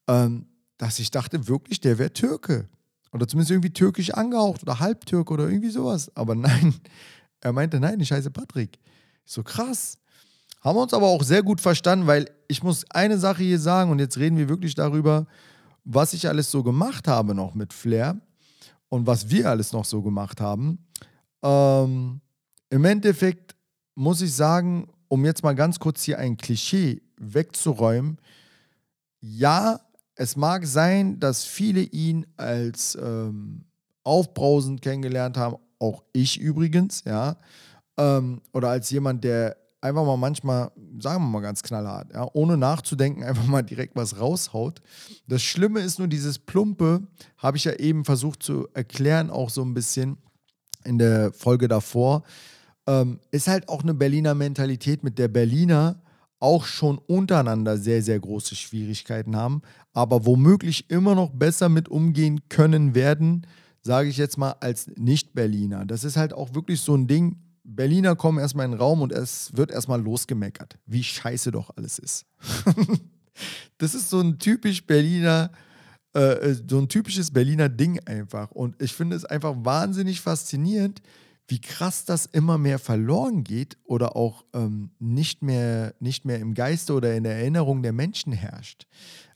ähm, 0.07 0.45
dass 0.77 0.99
ich 0.99 1.11
dachte 1.11 1.47
wirklich, 1.47 1.81
der 1.81 1.97
wäre 1.97 2.13
Türke. 2.13 2.69
Oder 3.11 3.27
zumindest 3.27 3.51
irgendwie 3.51 3.73
türkisch 3.73 4.11
angehaucht 4.11 4.61
oder 4.63 4.79
Halbtürke 4.79 5.33
oder 5.33 5.49
irgendwie 5.49 5.69
sowas. 5.69 6.11
Aber 6.15 6.35
nein, 6.35 6.75
er 7.41 7.53
meinte, 7.53 7.79
nein, 7.79 7.99
ich 7.99 8.11
heiße 8.11 8.31
Patrick. 8.31 8.79
Ich 9.25 9.31
so, 9.33 9.43
krass. 9.43 9.97
Haben 10.65 10.77
wir 10.77 10.81
uns 10.81 10.95
aber 10.95 11.05
auch 11.05 11.21
sehr 11.21 11.43
gut 11.43 11.61
verstanden, 11.61 12.07
weil 12.07 12.27
ich 12.47 12.63
muss 12.63 12.89
eine 12.89 13.19
Sache 13.19 13.43
hier 13.43 13.59
sagen 13.59 13.91
und 13.91 13.99
jetzt 13.99 14.17
reden 14.17 14.39
wir 14.39 14.49
wirklich 14.49 14.73
darüber, 14.73 15.27
was 15.83 16.13
ich 16.13 16.27
alles 16.27 16.49
so 16.49 16.63
gemacht 16.63 17.07
habe 17.07 17.35
noch 17.35 17.53
mit 17.53 17.71
Flair 17.71 18.19
und 18.89 19.05
was 19.05 19.29
wir 19.29 19.47
alles 19.51 19.73
noch 19.73 19.85
so 19.85 20.01
gemacht 20.01 20.41
haben. 20.41 20.79
Ähm, 21.43 22.19
Im 22.71 22.83
Endeffekt 22.83 23.55
muss 23.93 24.21
ich 24.21 24.33
sagen, 24.33 24.87
um 25.07 25.23
jetzt 25.23 25.43
mal 25.43 25.53
ganz 25.53 25.79
kurz 25.79 26.01
hier 26.01 26.17
ein 26.17 26.35
Klischee 26.35 27.03
wegzuräumen, 27.17 28.17
ja, 29.21 29.79
es 30.15 30.35
mag 30.35 30.65
sein, 30.65 31.19
dass 31.19 31.43
viele 31.43 31.81
ihn 31.81 32.25
als 32.37 32.97
ähm, 32.99 33.65
aufbrausend 34.03 34.81
kennengelernt 34.81 35.37
haben, 35.37 35.57
auch 35.77 36.01
ich 36.11 36.39
übrigens, 36.39 37.03
ja, 37.05 37.37
ähm, 37.97 38.41
oder 38.51 38.69
als 38.69 38.89
jemand, 38.89 39.23
der 39.23 39.57
einfach 39.85 40.05
mal 40.05 40.17
manchmal, 40.17 40.71
sagen 40.99 41.23
wir 41.23 41.29
mal 41.29 41.41
ganz 41.41 41.63
knallhart, 41.63 42.11
ja, 42.13 42.27
ohne 42.33 42.57
nachzudenken, 42.57 43.23
einfach 43.23 43.45
mal 43.45 43.61
direkt 43.61 43.95
was 43.95 44.19
raushaut. 44.19 44.81
Das 45.27 45.43
Schlimme 45.43 45.79
ist 45.79 45.99
nur 45.99 46.07
dieses 46.07 46.39
Plumpe, 46.39 47.07
habe 47.37 47.57
ich 47.57 47.65
ja 47.65 47.73
eben 47.73 48.03
versucht 48.03 48.43
zu 48.43 48.67
erklären, 48.73 49.29
auch 49.29 49.49
so 49.49 49.61
ein 49.61 49.73
bisschen 49.73 50.17
in 50.83 50.97
der 50.97 51.31
Folge 51.33 51.67
davor, 51.67 52.23
ähm, 52.87 53.19
ist 53.31 53.47
halt 53.47 53.69
auch 53.69 53.83
eine 53.83 53.93
Berliner 53.93 54.35
Mentalität, 54.35 55.03
mit 55.03 55.17
der 55.17 55.27
Berliner 55.27 56.01
auch 56.39 56.65
schon 56.65 56.97
untereinander 56.97 57.77
sehr, 57.77 58.01
sehr 58.01 58.19
große 58.19 58.55
Schwierigkeiten 58.55 59.35
haben, 59.35 59.61
aber 59.93 60.25
womöglich 60.25 60.89
immer 60.89 61.15
noch 61.15 61.29
besser 61.29 61.69
mit 61.69 61.89
umgehen 61.89 62.41
können 62.49 62.93
werden, 62.93 63.47
sage 63.81 64.09
ich 64.09 64.17
jetzt 64.17 64.37
mal, 64.37 64.55
als 64.59 64.91
Nicht-Berliner. 64.95 65.85
Das 65.85 66.03
ist 66.03 66.17
halt 66.17 66.33
auch 66.33 66.53
wirklich 66.53 66.81
so 66.81 66.95
ein 66.95 67.07
Ding, 67.07 67.37
Berliner 67.65 68.15
kommen 68.15 68.39
erstmal 68.39 68.65
in 68.65 68.73
den 68.73 68.79
Raum 68.79 69.01
und 69.01 69.11
es 69.11 69.55
wird 69.55 69.71
erstmal 69.71 70.01
losgemeckert, 70.01 70.77
wie 70.85 71.03
scheiße 71.03 71.51
doch 71.51 71.71
alles 71.75 71.99
ist. 71.99 72.25
das 73.77 73.95
ist 73.95 74.09
so 74.09 74.21
ein 74.21 74.37
typisch 74.37 74.85
Berliner, 74.85 75.51
äh, 76.15 76.19
äh, 76.19 76.55
so 76.67 76.77
ein 76.77 76.87
typisches 76.87 77.31
Berliner 77.31 77.67
Ding 77.67 77.99
einfach. 78.05 78.51
Und 78.51 78.81
ich 78.81 78.93
finde 78.93 79.15
es 79.15 79.25
einfach 79.25 79.55
wahnsinnig 79.57 80.21
faszinierend, 80.21 81.01
wie 81.47 81.59
krass 81.59 82.05
das 82.05 82.25
immer 82.27 82.57
mehr 82.57 82.79
verloren 82.79 83.43
geht 83.43 83.77
oder 83.83 84.15
auch 84.15 84.45
ähm, 84.53 84.91
nicht, 84.99 85.41
mehr, 85.41 85.93
nicht 85.99 86.25
mehr 86.25 86.39
im 86.39 86.53
Geiste 86.53 86.93
oder 86.93 87.15
in 87.15 87.23
der 87.23 87.35
Erinnerung 87.35 87.83
der 87.83 87.93
Menschen 87.93 88.33
herrscht. 88.33 88.87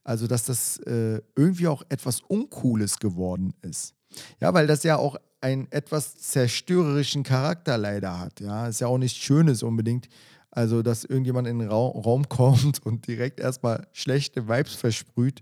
Also, 0.03 0.25
dass 0.25 0.45
das 0.45 0.77
äh, 0.77 1.21
irgendwie 1.35 1.67
auch 1.67 1.83
etwas 1.89 2.21
Uncooles 2.21 2.97
geworden 2.97 3.53
ist. 3.61 3.93
Ja, 4.39 4.53
weil 4.53 4.67
das 4.67 4.83
ja 4.83 4.97
auch 4.97 5.17
einen 5.41 5.71
etwas 5.71 6.17
zerstörerischen 6.17 7.23
Charakter 7.23 7.77
leider 7.77 8.19
hat. 8.19 8.39
Ja, 8.39 8.67
ist 8.67 8.81
ja 8.81 8.87
auch 8.87 8.97
nichts 8.97 9.17
Schönes 9.17 9.63
unbedingt. 9.63 10.09
Also, 10.51 10.81
dass 10.81 11.05
irgendjemand 11.05 11.47
in 11.47 11.59
den 11.59 11.69
Raum, 11.69 12.01
Raum 12.01 12.29
kommt 12.29 12.79
und 12.85 13.07
direkt 13.07 13.39
erstmal 13.39 13.87
schlechte 13.93 14.47
Vibes 14.47 14.75
versprüht, 14.75 15.41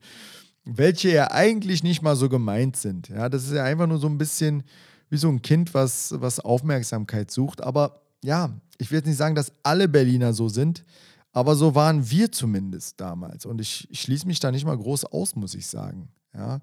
welche 0.66 1.10
ja 1.10 1.32
eigentlich 1.32 1.82
nicht 1.82 2.02
mal 2.02 2.16
so 2.16 2.30
gemeint 2.30 2.76
sind. 2.76 3.10
Ja, 3.10 3.30
das 3.30 3.46
ist 3.46 3.54
ja 3.54 3.64
einfach 3.64 3.88
nur 3.88 4.00
so 4.00 4.08
ein 4.08 4.18
bisschen 4.18 4.64
wie 5.10 5.18
so 5.18 5.30
ein 5.30 5.42
Kind, 5.42 5.74
was, 5.74 6.14
was 6.18 6.40
Aufmerksamkeit 6.40 7.32
sucht. 7.32 7.62
Aber 7.62 8.02
ja, 8.24 8.52
ich 8.78 8.92
will 8.92 8.98
jetzt 8.98 9.08
nicht 9.08 9.18
sagen, 9.18 9.36
dass 9.36 9.54
alle 9.64 9.88
Berliner 9.88 10.34
so 10.34 10.50
sind, 10.50 10.84
aber 11.32 11.56
so 11.56 11.74
waren 11.74 12.10
wir 12.10 12.32
zumindest 12.32 13.00
damals. 13.00 13.46
Und 13.46 13.62
ich, 13.62 13.88
ich 13.90 14.02
schließe 14.02 14.28
mich 14.28 14.40
da 14.40 14.52
nicht 14.52 14.66
mal 14.66 14.78
groß 14.78 15.06
aus, 15.06 15.36
muss 15.36 15.54
ich 15.54 15.68
sagen. 15.68 16.10
Ja. 16.34 16.60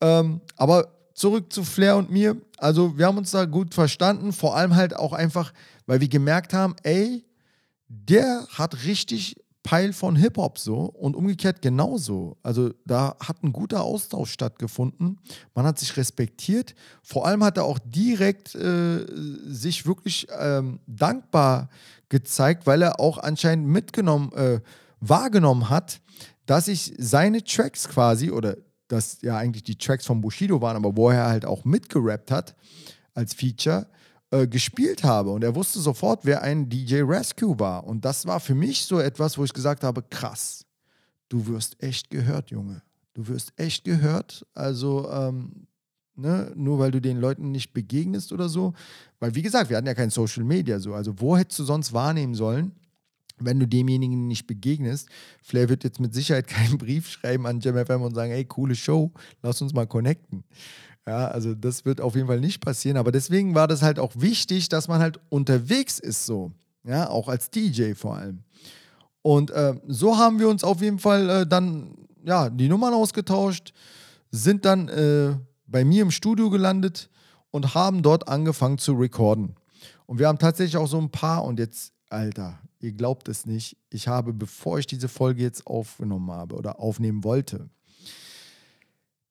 Ähm, 0.00 0.40
aber 0.56 0.88
zurück 1.22 1.52
zu 1.52 1.62
Flair 1.62 1.96
und 1.96 2.10
mir. 2.10 2.36
Also, 2.58 2.98
wir 2.98 3.06
haben 3.06 3.16
uns 3.16 3.30
da 3.30 3.44
gut 3.44 3.74
verstanden. 3.74 4.32
Vor 4.32 4.56
allem 4.56 4.74
halt 4.74 4.96
auch 4.96 5.12
einfach, 5.12 5.52
weil 5.86 6.00
wir 6.00 6.08
gemerkt 6.08 6.52
haben, 6.52 6.74
ey, 6.82 7.24
der 7.86 8.44
hat 8.50 8.84
richtig 8.84 9.36
Peil 9.62 9.92
von 9.92 10.16
Hip-Hop 10.16 10.58
so 10.58 10.80
und 10.80 11.14
umgekehrt 11.14 11.62
genauso. 11.62 12.38
Also 12.42 12.72
da 12.84 13.14
hat 13.20 13.44
ein 13.44 13.52
guter 13.52 13.84
Austausch 13.84 14.32
stattgefunden. 14.32 15.20
Man 15.54 15.64
hat 15.64 15.78
sich 15.78 15.96
respektiert. 15.96 16.74
Vor 17.04 17.24
allem 17.24 17.44
hat 17.44 17.56
er 17.56 17.64
auch 17.66 17.78
direkt 17.78 18.56
äh, 18.56 19.06
sich 19.46 19.86
wirklich 19.86 20.26
ähm, 20.36 20.80
dankbar 20.88 21.68
gezeigt, 22.08 22.66
weil 22.66 22.82
er 22.82 22.98
auch 22.98 23.18
anscheinend 23.18 23.68
mitgenommen, 23.68 24.32
äh, 24.32 24.60
wahrgenommen 24.98 25.70
hat, 25.70 26.00
dass 26.46 26.66
ich 26.66 26.94
seine 26.98 27.44
Tracks 27.44 27.88
quasi, 27.88 28.32
oder 28.32 28.56
das 28.92 29.22
ja 29.22 29.38
eigentlich 29.38 29.62
die 29.62 29.76
Tracks 29.76 30.04
von 30.06 30.20
Bushido 30.20 30.60
waren, 30.60 30.76
aber 30.76 30.96
wo 30.96 31.10
er 31.10 31.26
halt 31.26 31.46
auch 31.46 31.64
mitgerappt 31.64 32.30
hat 32.30 32.54
als 33.14 33.32
Feature, 33.32 33.86
äh, 34.30 34.46
gespielt 34.46 35.02
habe. 35.02 35.30
Und 35.30 35.42
er 35.42 35.54
wusste 35.54 35.80
sofort, 35.80 36.24
wer 36.24 36.42
ein 36.42 36.68
DJ 36.68 37.02
Rescue 37.02 37.58
war. 37.58 37.84
Und 37.84 38.04
das 38.04 38.26
war 38.26 38.38
für 38.38 38.54
mich 38.54 38.84
so 38.84 39.00
etwas, 39.00 39.38
wo 39.38 39.44
ich 39.44 39.52
gesagt 39.52 39.82
habe, 39.82 40.02
krass, 40.02 40.66
du 41.28 41.46
wirst 41.46 41.82
echt 41.82 42.10
gehört, 42.10 42.50
Junge. 42.50 42.82
Du 43.14 43.28
wirst 43.28 43.52
echt 43.56 43.84
gehört. 43.84 44.46
Also, 44.54 45.10
ähm, 45.10 45.66
ne, 46.14 46.52
nur 46.54 46.78
weil 46.78 46.90
du 46.90 47.00
den 47.00 47.18
Leuten 47.18 47.50
nicht 47.50 47.72
begegnest 47.72 48.32
oder 48.32 48.48
so. 48.48 48.74
Weil, 49.20 49.34
wie 49.34 49.42
gesagt, 49.42 49.70
wir 49.70 49.76
hatten 49.76 49.86
ja 49.86 49.94
kein 49.94 50.10
Social 50.10 50.44
Media 50.44 50.78
so. 50.78 50.94
Also, 50.94 51.18
wo 51.18 51.36
hättest 51.36 51.58
du 51.58 51.64
sonst 51.64 51.92
wahrnehmen 51.92 52.34
sollen? 52.34 52.72
Wenn 53.38 53.58
du 53.58 53.66
demjenigen 53.66 54.28
nicht 54.28 54.46
begegnest. 54.46 55.08
Flair 55.42 55.68
wird 55.68 55.84
jetzt 55.84 56.00
mit 56.00 56.14
Sicherheit 56.14 56.46
keinen 56.48 56.78
Brief 56.78 57.08
schreiben 57.08 57.46
an 57.46 57.60
JamFM 57.60 58.02
und 58.02 58.14
sagen, 58.14 58.32
hey, 58.32 58.44
coole 58.44 58.74
Show, 58.74 59.12
lass 59.42 59.62
uns 59.62 59.72
mal 59.72 59.86
connecten. 59.86 60.44
Ja, 61.06 61.28
also 61.28 61.54
das 61.54 61.84
wird 61.84 62.00
auf 62.00 62.14
jeden 62.14 62.28
Fall 62.28 62.40
nicht 62.40 62.60
passieren. 62.60 62.96
Aber 62.96 63.10
deswegen 63.10 63.54
war 63.54 63.66
das 63.66 63.82
halt 63.82 63.98
auch 63.98 64.12
wichtig, 64.14 64.68
dass 64.68 64.86
man 64.86 65.00
halt 65.00 65.18
unterwegs 65.30 65.98
ist 65.98 66.26
so. 66.26 66.52
Ja, 66.84 67.08
auch 67.08 67.28
als 67.28 67.50
DJ 67.50 67.94
vor 67.94 68.16
allem. 68.16 68.44
Und 69.22 69.50
äh, 69.50 69.74
so 69.86 70.16
haben 70.16 70.38
wir 70.38 70.48
uns 70.48 70.64
auf 70.64 70.80
jeden 70.80 70.98
Fall 70.98 71.30
äh, 71.30 71.46
dann 71.46 71.96
ja, 72.24 72.50
die 72.50 72.68
Nummern 72.68 72.94
ausgetauscht, 72.94 73.72
sind 74.30 74.64
dann 74.64 74.88
äh, 74.88 75.36
bei 75.66 75.84
mir 75.84 76.02
im 76.02 76.10
Studio 76.10 76.50
gelandet 76.50 77.10
und 77.50 77.74
haben 77.74 78.02
dort 78.02 78.28
angefangen 78.28 78.78
zu 78.78 78.94
recorden. 78.94 79.56
Und 80.06 80.18
wir 80.18 80.28
haben 80.28 80.38
tatsächlich 80.38 80.76
auch 80.76 80.86
so 80.86 80.98
ein 80.98 81.10
paar, 81.10 81.44
und 81.44 81.58
jetzt, 81.58 81.92
Alter, 82.08 82.58
ihr 82.82 82.92
glaubt 82.92 83.28
es 83.28 83.46
nicht, 83.46 83.76
ich 83.90 84.08
habe, 84.08 84.32
bevor 84.32 84.78
ich 84.78 84.86
diese 84.86 85.08
Folge 85.08 85.42
jetzt 85.42 85.66
aufgenommen 85.66 86.30
habe 86.30 86.56
oder 86.56 86.80
aufnehmen 86.80 87.24
wollte, 87.24 87.70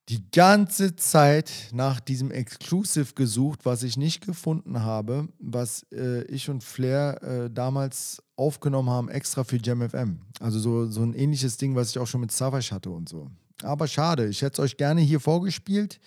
die 0.10 0.30
ganze 0.32 0.96
Zeit 0.96 1.52
nach 1.72 2.00
diesem 2.00 2.32
Exclusive 2.32 3.14
gesucht, 3.14 3.62
was 3.64 3.84
ich 3.84 3.98
nicht 3.98 4.26
gefunden 4.26 4.82
habe, 4.82 5.30
was 5.40 5.86
äh, 5.94 6.24
ich 6.24 6.50
und 6.50 6.64
Flair 6.64 7.24
äh, 7.24 7.50
damals 7.50 8.22
aufgenommen 8.36 8.90
haben, 8.90 9.10
extra 9.10 9.44
für 9.44 9.58
JamFM. 9.58 10.20
Also 10.40 10.60
so, 10.60 10.88
so 10.88 11.02
ein 11.02 11.14
ähnliches 11.14 11.58
Ding, 11.58 11.76
was 11.76 11.92
ich 11.92 12.00
auch 12.00 12.08
schon 12.08 12.22
mit 12.22 12.32
Savage 12.32 12.72
hatte 12.72 12.90
und 12.90 13.08
so. 13.08 13.30
Aber 13.64 13.88
schade, 13.88 14.28
ich 14.28 14.42
hätte 14.42 14.62
es 14.62 14.72
euch 14.72 14.78
gerne 14.78 15.02
hier 15.02 15.20
vorgespielt, 15.20 16.00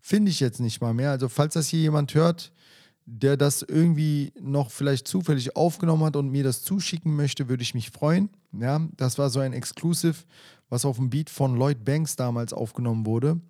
finde 0.00 0.30
ich 0.30 0.40
jetzt 0.40 0.58
nicht 0.58 0.80
mal 0.80 0.94
mehr. 0.94 1.10
Also 1.10 1.28
falls 1.28 1.54
das 1.54 1.68
hier 1.68 1.80
jemand 1.80 2.14
hört, 2.14 2.52
der 3.04 3.36
das 3.36 3.62
irgendwie 3.62 4.32
noch 4.40 4.70
vielleicht 4.70 5.08
zufällig 5.08 5.56
aufgenommen 5.56 6.04
hat 6.04 6.16
und 6.16 6.30
mir 6.30 6.44
das 6.44 6.62
zuschicken 6.62 7.14
möchte, 7.14 7.48
würde 7.48 7.62
ich 7.62 7.74
mich 7.74 7.90
freuen. 7.90 8.30
Ja, 8.52 8.80
das 8.96 9.18
war 9.18 9.30
so 9.30 9.40
ein 9.40 9.52
Exclusive, 9.52 10.16
was 10.68 10.84
auf 10.84 10.96
dem 10.96 11.10
Beat 11.10 11.30
von 11.30 11.56
Lloyd 11.56 11.84
Banks 11.84 12.16
damals 12.16 12.52
aufgenommen 12.52 13.06
wurde. 13.06 13.40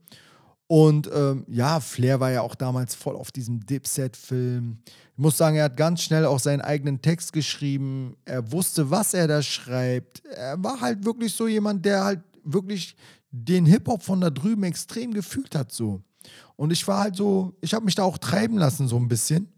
Und 0.66 1.10
ähm, 1.12 1.44
ja, 1.48 1.80
Flair 1.80 2.18
war 2.20 2.30
ja 2.30 2.40
auch 2.40 2.54
damals 2.54 2.94
voll 2.94 3.14
auf 3.14 3.30
diesem 3.30 3.60
Dipset-Film. 3.66 4.78
Ich 4.86 5.18
muss 5.18 5.36
sagen, 5.36 5.56
er 5.56 5.64
hat 5.64 5.76
ganz 5.76 6.00
schnell 6.00 6.24
auch 6.24 6.38
seinen 6.38 6.62
eigenen 6.62 7.02
Text 7.02 7.34
geschrieben. 7.34 8.16
Er 8.24 8.52
wusste, 8.52 8.90
was 8.90 9.12
er 9.12 9.28
da 9.28 9.42
schreibt. 9.42 10.24
Er 10.24 10.62
war 10.64 10.80
halt 10.80 11.04
wirklich 11.04 11.34
so 11.34 11.46
jemand, 11.46 11.84
der 11.84 12.04
halt 12.04 12.20
wirklich 12.42 12.96
den 13.30 13.66
Hip-Hop 13.66 14.02
von 14.02 14.22
da 14.22 14.30
drüben 14.30 14.62
extrem 14.62 15.12
gefühlt 15.12 15.54
hat 15.54 15.72
so. 15.72 16.00
Und 16.56 16.70
ich 16.70 16.86
war 16.86 17.00
halt 17.00 17.16
so, 17.16 17.54
ich 17.60 17.74
habe 17.74 17.84
mich 17.84 17.94
da 17.94 18.02
auch 18.04 18.18
treiben 18.18 18.58
lassen 18.58 18.88
so 18.88 18.96
ein 18.96 19.08
bisschen, 19.08 19.52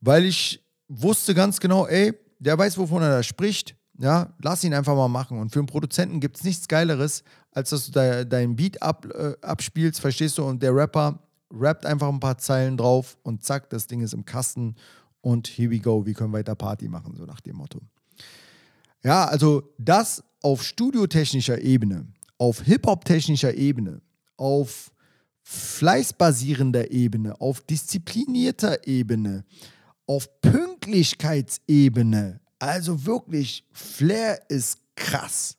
weil 0.00 0.24
ich 0.24 0.62
wusste 0.88 1.34
ganz 1.34 1.60
genau, 1.60 1.86
ey, 1.86 2.14
der 2.38 2.56
weiß, 2.58 2.78
wovon 2.78 3.02
er 3.02 3.10
da 3.10 3.22
spricht. 3.22 3.76
Ja, 3.98 4.34
lass 4.42 4.62
ihn 4.62 4.74
einfach 4.74 4.94
mal 4.94 5.08
machen. 5.08 5.38
Und 5.38 5.52
für 5.52 5.58
einen 5.58 5.66
Produzenten 5.66 6.20
gibt 6.20 6.36
es 6.36 6.44
nichts 6.44 6.68
Geileres, 6.68 7.24
als 7.50 7.70
dass 7.70 7.86
du 7.86 7.92
da, 7.92 8.24
deinen 8.24 8.54
Beat 8.54 8.82
ab, 8.82 9.06
äh, 9.06 9.34
abspielst, 9.40 10.00
verstehst 10.00 10.36
du? 10.36 10.44
Und 10.44 10.62
der 10.62 10.74
Rapper 10.74 11.18
rappt 11.50 11.86
einfach 11.86 12.08
ein 12.08 12.20
paar 12.20 12.38
Zeilen 12.38 12.76
drauf 12.76 13.16
und 13.22 13.42
zack, 13.42 13.70
das 13.70 13.86
Ding 13.86 14.00
ist 14.00 14.12
im 14.12 14.24
Kasten 14.24 14.76
und 15.20 15.48
here 15.48 15.70
we 15.70 15.80
go, 15.80 16.04
wir 16.04 16.14
können 16.14 16.32
weiter 16.32 16.54
Party 16.54 16.88
machen, 16.88 17.14
so 17.16 17.24
nach 17.24 17.40
dem 17.40 17.56
Motto. 17.56 17.80
Ja, 19.02 19.24
also 19.24 19.72
das 19.78 20.22
auf 20.42 20.62
studiotechnischer 20.62 21.60
Ebene, 21.60 22.06
auf 22.38 22.62
Hip-Hop-technischer 22.62 23.54
Ebene, 23.54 24.02
auf 24.36 24.92
fleißbasierender 25.48 26.90
Ebene, 26.90 27.40
auf 27.40 27.60
disziplinierter 27.60 28.88
Ebene, 28.88 29.44
auf 30.04 30.28
Pünktlichkeitsebene, 30.40 32.40
also 32.58 33.06
wirklich, 33.06 33.64
Flair 33.70 34.40
ist 34.48 34.80
krass. 34.96 35.56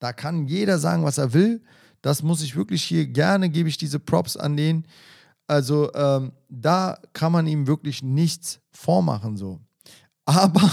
Da 0.00 0.12
kann 0.12 0.48
jeder 0.48 0.78
sagen, 0.78 1.04
was 1.04 1.18
er 1.18 1.32
will. 1.32 1.62
Das 2.00 2.24
muss 2.24 2.42
ich 2.42 2.56
wirklich 2.56 2.82
hier 2.82 3.06
gerne, 3.06 3.48
gebe 3.48 3.68
ich 3.68 3.76
diese 3.76 4.00
Props 4.00 4.36
an 4.36 4.56
den. 4.56 4.88
Also 5.46 5.94
ähm, 5.94 6.32
da 6.48 6.98
kann 7.12 7.30
man 7.30 7.46
ihm 7.46 7.68
wirklich 7.68 8.02
nichts 8.02 8.58
vormachen 8.72 9.36
so. 9.36 9.60
Aber, 10.24 10.68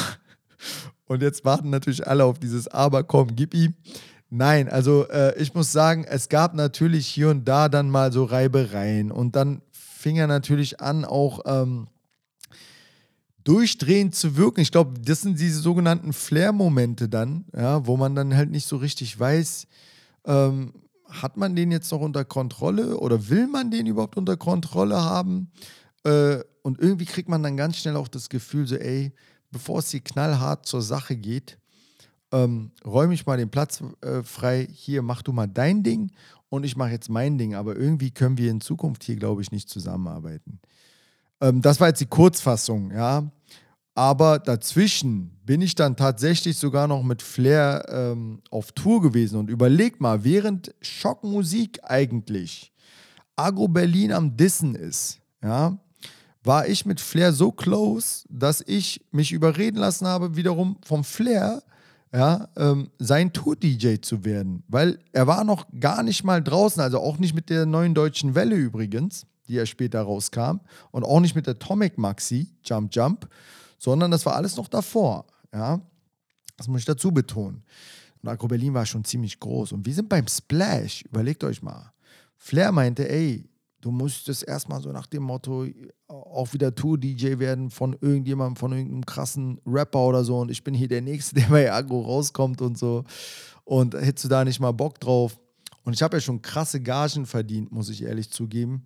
und 1.05 1.21
jetzt 1.21 1.45
warten 1.45 1.69
natürlich 1.69 2.07
alle 2.07 2.25
auf 2.25 2.39
dieses 2.39 2.67
Aber, 2.67 3.03
komm, 3.03 3.35
gib 3.35 3.53
ihm. 3.53 3.75
Nein, 4.29 4.69
also 4.69 5.07
äh, 5.07 5.35
ich 5.41 5.53
muss 5.55 5.71
sagen, 5.71 6.03
es 6.03 6.29
gab 6.29 6.53
natürlich 6.53 7.07
hier 7.07 7.29
und 7.29 7.45
da 7.45 7.67
dann 7.67 7.89
mal 7.89 8.11
so 8.11 8.25
Reibereien 8.25 9.11
und 9.11 9.35
dann 9.35 9.61
fing 9.71 10.17
er 10.17 10.27
natürlich 10.27 10.79
an, 10.79 11.03
auch 11.03 11.41
ähm, 11.45 11.87
durchdrehend 13.43 14.13
zu 14.13 14.37
wirken. 14.37 14.61
Ich 14.61 14.71
glaube, 14.71 14.99
das 14.99 15.21
sind 15.21 15.39
diese 15.39 15.59
sogenannten 15.59 16.13
Flair-Momente 16.13 17.09
dann, 17.09 17.45
ja, 17.55 17.87
wo 17.87 17.97
man 17.97 18.13
dann 18.13 18.35
halt 18.35 18.51
nicht 18.51 18.67
so 18.67 18.77
richtig 18.77 19.19
weiß, 19.19 19.67
ähm, 20.25 20.73
hat 21.09 21.37
man 21.37 21.55
den 21.55 21.71
jetzt 21.71 21.91
noch 21.91 22.01
unter 22.01 22.23
Kontrolle 22.23 22.97
oder 22.99 23.29
will 23.29 23.47
man 23.47 23.71
den 23.71 23.87
überhaupt 23.87 24.17
unter 24.17 24.37
Kontrolle 24.37 25.03
haben? 25.03 25.51
Äh, 26.03 26.39
und 26.61 26.79
irgendwie 26.79 27.05
kriegt 27.05 27.29
man 27.29 27.41
dann 27.41 27.57
ganz 27.57 27.77
schnell 27.77 27.95
auch 27.95 28.07
das 28.07 28.29
Gefühl, 28.29 28.67
so, 28.67 28.75
ey, 28.75 29.11
bevor 29.51 29.79
es 29.79 29.89
hier 29.89 30.01
knallhart 30.01 30.65
zur 30.65 30.81
Sache 30.81 31.15
geht, 31.15 31.57
ähm, 32.31 32.71
räume 32.85 33.13
ich 33.13 33.25
mal 33.25 33.37
den 33.37 33.49
Platz 33.49 33.83
äh, 34.01 34.23
frei, 34.23 34.67
hier 34.71 35.01
mach 35.01 35.21
du 35.21 35.31
mal 35.31 35.47
dein 35.47 35.83
Ding 35.83 36.11
und 36.49 36.63
ich 36.63 36.75
mache 36.75 36.91
jetzt 36.91 37.09
mein 37.09 37.37
Ding. 37.37 37.55
Aber 37.55 37.75
irgendwie 37.75 38.11
können 38.11 38.37
wir 38.37 38.51
in 38.51 38.61
Zukunft 38.61 39.03
hier, 39.03 39.15
glaube 39.15 39.41
ich, 39.41 39.51
nicht 39.51 39.69
zusammenarbeiten. 39.69 40.59
Ähm, 41.41 41.61
das 41.61 41.79
war 41.79 41.87
jetzt 41.87 42.01
die 42.01 42.05
Kurzfassung, 42.05 42.91
ja. 42.91 43.31
Aber 43.95 44.39
dazwischen 44.39 45.37
bin 45.43 45.61
ich 45.61 45.75
dann 45.75 45.97
tatsächlich 45.97 46.57
sogar 46.57 46.87
noch 46.87 47.03
mit 47.03 47.21
Flair 47.21 47.85
ähm, 47.89 48.41
auf 48.49 48.71
Tour 48.71 49.01
gewesen. 49.01 49.37
Und 49.37 49.49
überleg 49.49 49.99
mal, 49.99 50.23
während 50.23 50.73
Schockmusik 50.81 51.79
eigentlich 51.83 52.71
Agro 53.35 53.67
Berlin 53.67 54.13
am 54.13 54.37
Dissen 54.37 54.75
ist, 54.75 55.19
ja, 55.43 55.77
war 56.43 56.67
ich 56.67 56.85
mit 56.85 57.01
Flair 57.01 57.33
so 57.33 57.51
close, 57.51 58.25
dass 58.29 58.61
ich 58.65 59.05
mich 59.11 59.31
überreden 59.31 59.77
lassen 59.77 60.07
habe, 60.07 60.35
wiederum 60.35 60.77
vom 60.85 61.03
Flair 61.03 61.61
ja, 62.13 62.49
ähm, 62.57 62.89
sein 62.97 63.33
Tour-DJ 63.33 63.97
zu 64.01 64.25
werden. 64.25 64.63
Weil 64.67 64.99
er 65.11 65.27
war 65.27 65.43
noch 65.43 65.67
gar 65.79 66.03
nicht 66.03 66.23
mal 66.23 66.43
draußen, 66.43 66.81
also 66.81 66.99
auch 66.99 67.17
nicht 67.17 67.35
mit 67.35 67.49
der 67.49 67.65
neuen 67.65 67.93
deutschen 67.93 68.35
Welle 68.35 68.55
übrigens, 68.55 69.25
die 69.47 69.57
er 69.57 69.65
später 69.65 70.01
rauskam, 70.01 70.59
und 70.91 71.03
auch 71.03 71.19
nicht 71.19 71.35
mit 71.35 71.47
der 71.47 71.55
Atomic 71.55 71.97
Maxi, 71.97 72.49
Jump 72.63 72.95
Jump, 72.95 73.27
sondern 73.77 74.11
das 74.11 74.25
war 74.25 74.35
alles 74.35 74.55
noch 74.55 74.67
davor. 74.67 75.25
Ja? 75.53 75.81
Das 76.57 76.67
muss 76.67 76.81
ich 76.81 76.85
dazu 76.85 77.11
betonen. 77.11 77.63
Und 78.21 78.29
Agro 78.29 78.47
Berlin 78.47 78.73
war 78.73 78.85
schon 78.85 79.05
ziemlich 79.05 79.39
groß. 79.39 79.71
Und 79.71 79.85
wir 79.85 79.93
sind 79.93 80.09
beim 80.09 80.27
Splash, 80.27 81.03
überlegt 81.03 81.43
euch 81.43 81.61
mal. 81.61 81.93
Flair 82.35 82.71
meinte, 82.71 83.09
ey, 83.09 83.48
du 83.81 83.91
musst 83.91 84.43
erstmal 84.43 84.81
so 84.81 84.91
nach 84.91 85.07
dem 85.07 85.23
Motto 85.23 85.67
auch 86.07 86.53
wieder 86.53 86.73
Tour-DJ 86.73 87.39
werden 87.39 87.69
von 87.69 87.95
irgendjemandem, 87.99 88.55
von 88.55 88.71
irgendeinem 88.71 89.05
krassen 89.05 89.59
Rapper 89.65 90.05
oder 90.05 90.23
so. 90.23 90.39
Und 90.39 90.51
ich 90.51 90.63
bin 90.63 90.73
hier 90.73 90.87
der 90.87 91.01
Nächste, 91.01 91.35
der 91.39 91.47
bei 91.47 91.71
Agro 91.71 92.01
rauskommt 92.01 92.61
und 92.61 92.77
so. 92.77 93.03
Und 93.63 93.93
hättest 93.93 94.25
du 94.25 94.29
da 94.29 94.43
nicht 94.43 94.59
mal 94.59 94.71
Bock 94.71 94.99
drauf? 94.99 95.39
Und 95.83 95.93
ich 95.93 96.01
habe 96.01 96.17
ja 96.17 96.21
schon 96.21 96.41
krasse 96.41 96.81
Gagen 96.81 97.25
verdient, 97.25 97.71
muss 97.71 97.89
ich 97.89 98.03
ehrlich 98.03 98.31
zugeben, 98.31 98.85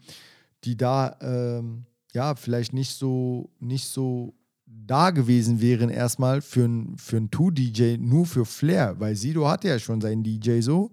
die 0.64 0.78
da 0.78 1.18
ähm, 1.22 1.86
ja 2.14 2.36
vielleicht 2.36 2.74
nicht 2.74 2.92
so, 2.92 3.50
nicht 3.60 3.88
so 3.88 4.34
da 4.66 5.12
gewesen 5.12 5.62
wären 5.62 5.90
erstmal 5.90 6.42
für 6.42 6.64
einen 6.64 6.98
für 6.98 7.18
ein 7.18 7.30
Two-DJ 7.30 7.98
nur 7.98 8.26
für 8.26 8.46
Flair, 8.46 9.00
weil 9.00 9.16
Sido 9.16 9.48
hatte 9.48 9.68
ja 9.68 9.80
schon 9.80 10.02
seinen 10.02 10.24
DJ 10.24 10.62
so. 10.62 10.92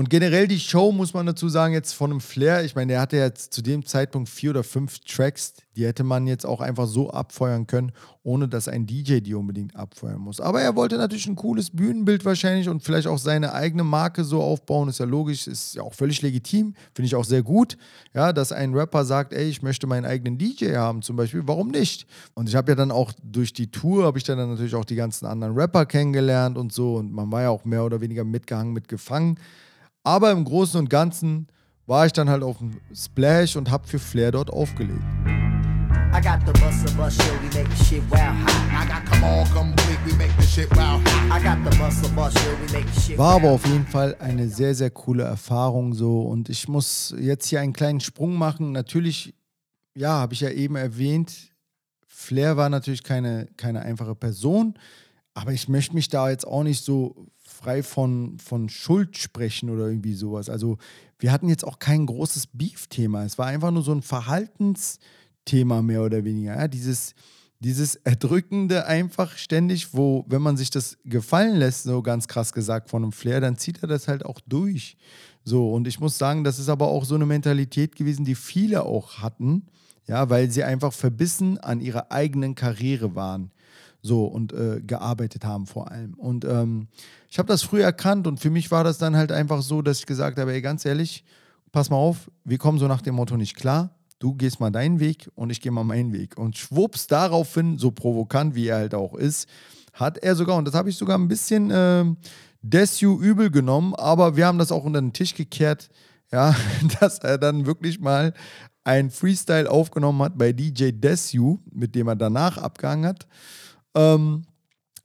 Und 0.00 0.08
generell 0.08 0.48
die 0.48 0.58
Show, 0.58 0.92
muss 0.92 1.12
man 1.12 1.26
dazu 1.26 1.50
sagen, 1.50 1.74
jetzt 1.74 1.92
von 1.92 2.10
einem 2.10 2.22
Flair, 2.22 2.64
ich 2.64 2.74
meine, 2.74 2.92
der 2.94 3.02
hatte 3.02 3.18
jetzt 3.18 3.52
zu 3.52 3.60
dem 3.60 3.84
Zeitpunkt 3.84 4.30
vier 4.30 4.48
oder 4.48 4.64
fünf 4.64 5.00
Tracks, 5.00 5.52
die 5.76 5.84
hätte 5.84 6.04
man 6.04 6.26
jetzt 6.26 6.46
auch 6.46 6.62
einfach 6.62 6.86
so 6.86 7.10
abfeuern 7.10 7.66
können, 7.66 7.92
ohne 8.22 8.48
dass 8.48 8.66
ein 8.66 8.86
DJ 8.86 9.18
die 9.18 9.34
unbedingt 9.34 9.76
abfeuern 9.76 10.18
muss. 10.18 10.40
Aber 10.40 10.62
er 10.62 10.74
wollte 10.74 10.96
natürlich 10.96 11.26
ein 11.26 11.36
cooles 11.36 11.68
Bühnenbild 11.68 12.24
wahrscheinlich 12.24 12.70
und 12.70 12.82
vielleicht 12.82 13.08
auch 13.08 13.18
seine 13.18 13.52
eigene 13.52 13.84
Marke 13.84 14.24
so 14.24 14.40
aufbauen, 14.40 14.88
ist 14.88 15.00
ja 15.00 15.04
logisch, 15.04 15.46
ist 15.46 15.74
ja 15.74 15.82
auch 15.82 15.92
völlig 15.92 16.22
legitim, 16.22 16.72
finde 16.94 17.06
ich 17.06 17.14
auch 17.14 17.26
sehr 17.26 17.42
gut, 17.42 17.76
ja, 18.14 18.32
dass 18.32 18.52
ein 18.52 18.72
Rapper 18.72 19.04
sagt, 19.04 19.34
ey, 19.34 19.50
ich 19.50 19.60
möchte 19.60 19.86
meinen 19.86 20.06
eigenen 20.06 20.38
DJ 20.38 20.76
haben 20.76 21.02
zum 21.02 21.16
Beispiel, 21.16 21.42
warum 21.44 21.68
nicht? 21.68 22.06
Und 22.32 22.48
ich 22.48 22.56
habe 22.56 22.72
ja 22.72 22.74
dann 22.74 22.90
auch 22.90 23.12
durch 23.22 23.52
die 23.52 23.70
Tour, 23.70 24.06
habe 24.06 24.16
ich 24.16 24.24
dann 24.24 24.38
natürlich 24.38 24.74
auch 24.74 24.86
die 24.86 24.96
ganzen 24.96 25.26
anderen 25.26 25.52
Rapper 25.52 25.84
kennengelernt 25.84 26.56
und 26.56 26.72
so 26.72 26.94
und 26.94 27.12
man 27.12 27.30
war 27.30 27.42
ja 27.42 27.50
auch 27.50 27.66
mehr 27.66 27.84
oder 27.84 28.00
weniger 28.00 28.24
mitgehangen, 28.24 28.72
mitgefangen. 28.72 29.38
Aber 30.02 30.30
im 30.32 30.44
Großen 30.44 30.80
und 30.80 30.88
Ganzen 30.88 31.48
war 31.86 32.06
ich 32.06 32.12
dann 32.12 32.30
halt 32.30 32.42
auf 32.42 32.56
dem 32.58 32.80
Splash 32.94 33.56
und 33.56 33.70
habe 33.70 33.86
für 33.86 33.98
Flair 33.98 34.32
dort 34.32 34.48
aufgelegt. 34.50 35.02
I 36.12 36.20
got 36.22 36.40
the 36.46 36.58
muscle 36.64 36.90
bus 36.96 37.14
show, 37.14 37.32
we 37.42 37.58
make 37.58 37.70
the 37.76 37.84
shit 37.84 38.02
wow 38.10 38.18
hot. 38.18 38.50
I 38.72 38.88
got 38.88 39.04
come 39.04 39.24
on 39.24 39.46
complete, 39.50 39.98
we 40.06 40.14
make 40.16 40.32
the 40.40 40.46
shit 40.46 40.70
wow 40.74 40.98
hot. 40.98 41.30
I 41.30 41.42
got 41.42 41.70
the 41.70 41.76
muscle 41.76 42.08
bus 42.16 42.32
show, 42.32 42.50
we 42.66 42.72
make 42.72 42.88
the 42.94 43.00
shit 43.00 43.18
War 43.18 43.34
aber 43.34 43.50
auf 43.50 43.66
jeden 43.66 43.86
Fall 43.86 44.16
eine 44.20 44.48
sehr, 44.48 44.74
sehr 44.74 44.90
coole 44.90 45.24
Erfahrung 45.24 45.92
so 45.92 46.22
und 46.22 46.48
ich 46.48 46.66
muss 46.66 47.14
jetzt 47.18 47.46
hier 47.48 47.60
einen 47.60 47.74
kleinen 47.74 48.00
Sprung 48.00 48.36
machen. 48.36 48.72
Natürlich, 48.72 49.34
ja, 49.94 50.12
habe 50.12 50.32
ich 50.32 50.40
ja 50.40 50.48
eben 50.48 50.76
erwähnt, 50.76 51.52
Flair 52.06 52.56
war 52.56 52.70
natürlich 52.70 53.02
keine, 53.02 53.48
keine 53.58 53.82
einfache 53.82 54.14
Person, 54.14 54.74
aber 55.34 55.52
ich 55.52 55.68
möchte 55.68 55.94
mich 55.94 56.08
da 56.08 56.30
jetzt 56.30 56.46
auch 56.46 56.62
nicht 56.62 56.82
so 56.82 57.26
frei 57.60 57.82
von, 57.82 58.38
von 58.38 58.68
Schuld 58.68 59.18
sprechen 59.18 59.70
oder 59.70 59.86
irgendwie 59.88 60.14
sowas. 60.14 60.48
Also 60.48 60.78
wir 61.18 61.30
hatten 61.32 61.48
jetzt 61.48 61.64
auch 61.64 61.78
kein 61.78 62.06
großes 62.06 62.48
Beef-Thema. 62.52 63.24
Es 63.24 63.38
war 63.38 63.46
einfach 63.46 63.70
nur 63.70 63.82
so 63.82 63.92
ein 63.92 64.02
Verhaltensthema 64.02 65.82
mehr 65.82 66.02
oder 66.02 66.24
weniger. 66.24 66.56
Ja? 66.56 66.68
Dieses, 66.68 67.14
dieses 67.58 67.96
Erdrückende 67.96 68.86
einfach 68.86 69.36
ständig, 69.36 69.92
wo, 69.92 70.24
wenn 70.28 70.40
man 70.40 70.56
sich 70.56 70.70
das 70.70 70.96
gefallen 71.04 71.56
lässt, 71.56 71.82
so 71.82 72.00
ganz 72.00 72.26
krass 72.26 72.52
gesagt 72.52 72.88
von 72.88 73.02
einem 73.02 73.12
Flair, 73.12 73.40
dann 73.40 73.58
zieht 73.58 73.82
er 73.82 73.88
das 73.88 74.08
halt 74.08 74.24
auch 74.24 74.40
durch. 74.46 74.96
So, 75.44 75.72
und 75.72 75.86
ich 75.86 76.00
muss 76.00 76.16
sagen, 76.16 76.44
das 76.44 76.58
ist 76.58 76.70
aber 76.70 76.88
auch 76.88 77.04
so 77.04 77.14
eine 77.14 77.26
Mentalität 77.26 77.96
gewesen, 77.96 78.24
die 78.24 78.34
viele 78.34 78.84
auch 78.84 79.18
hatten, 79.18 79.66
ja, 80.06 80.30
weil 80.30 80.50
sie 80.50 80.64
einfach 80.64 80.92
verbissen 80.92 81.58
an 81.58 81.80
ihrer 81.80 82.10
eigenen 82.10 82.54
Karriere 82.54 83.14
waren. 83.14 83.50
So 84.02 84.24
und 84.24 84.52
äh, 84.52 84.80
gearbeitet 84.80 85.44
haben 85.44 85.66
vor 85.66 85.90
allem. 85.90 86.14
Und 86.14 86.44
ähm, 86.44 86.88
ich 87.28 87.38
habe 87.38 87.48
das 87.48 87.62
früh 87.62 87.82
erkannt 87.82 88.26
und 88.26 88.40
für 88.40 88.50
mich 88.50 88.70
war 88.70 88.84
das 88.84 88.98
dann 88.98 89.16
halt 89.16 89.30
einfach 89.30 89.62
so, 89.62 89.82
dass 89.82 89.98
ich 89.98 90.06
gesagt 90.06 90.38
habe, 90.38 90.52
ey, 90.52 90.62
ganz 90.62 90.84
ehrlich, 90.84 91.24
pass 91.72 91.90
mal 91.90 91.96
auf, 91.96 92.30
wir 92.44 92.58
kommen 92.58 92.78
so 92.78 92.88
nach 92.88 93.02
dem 93.02 93.14
Motto 93.14 93.36
nicht 93.36 93.56
klar. 93.56 93.94
Du 94.18 94.34
gehst 94.34 94.60
mal 94.60 94.70
deinen 94.70 95.00
Weg 95.00 95.30
und 95.34 95.50
ich 95.50 95.60
gehe 95.60 95.72
mal 95.72 95.84
meinen 95.84 96.12
Weg. 96.12 96.36
Und 96.36 96.56
schwupps, 96.56 97.06
daraufhin, 97.06 97.78
so 97.78 97.90
provokant 97.90 98.54
wie 98.54 98.68
er 98.68 98.76
halt 98.76 98.94
auch 98.94 99.14
ist, 99.14 99.48
hat 99.94 100.18
er 100.18 100.36
sogar, 100.36 100.56
und 100.56 100.66
das 100.66 100.74
habe 100.74 100.90
ich 100.90 100.96
sogar 100.96 101.18
ein 101.18 101.28
bisschen 101.28 101.70
äh, 101.70 102.04
Desu 102.62 103.20
übel 103.20 103.50
genommen, 103.50 103.94
aber 103.94 104.36
wir 104.36 104.46
haben 104.46 104.58
das 104.58 104.72
auch 104.72 104.84
unter 104.84 105.00
den 105.00 105.12
Tisch 105.12 105.34
gekehrt, 105.34 105.88
ja, 106.30 106.54
dass 107.00 107.18
er 107.18 107.38
dann 107.38 107.66
wirklich 107.66 108.00
mal 108.00 108.34
ein 108.84 109.10
Freestyle 109.10 109.70
aufgenommen 109.70 110.22
hat 110.22 110.38
bei 110.38 110.52
DJ 110.52 110.90
Desu, 110.92 111.58
mit 111.70 111.94
dem 111.94 112.08
er 112.08 112.16
danach 112.16 112.58
abgehangen 112.58 113.06
hat 113.06 113.26
ähm, 113.94 114.44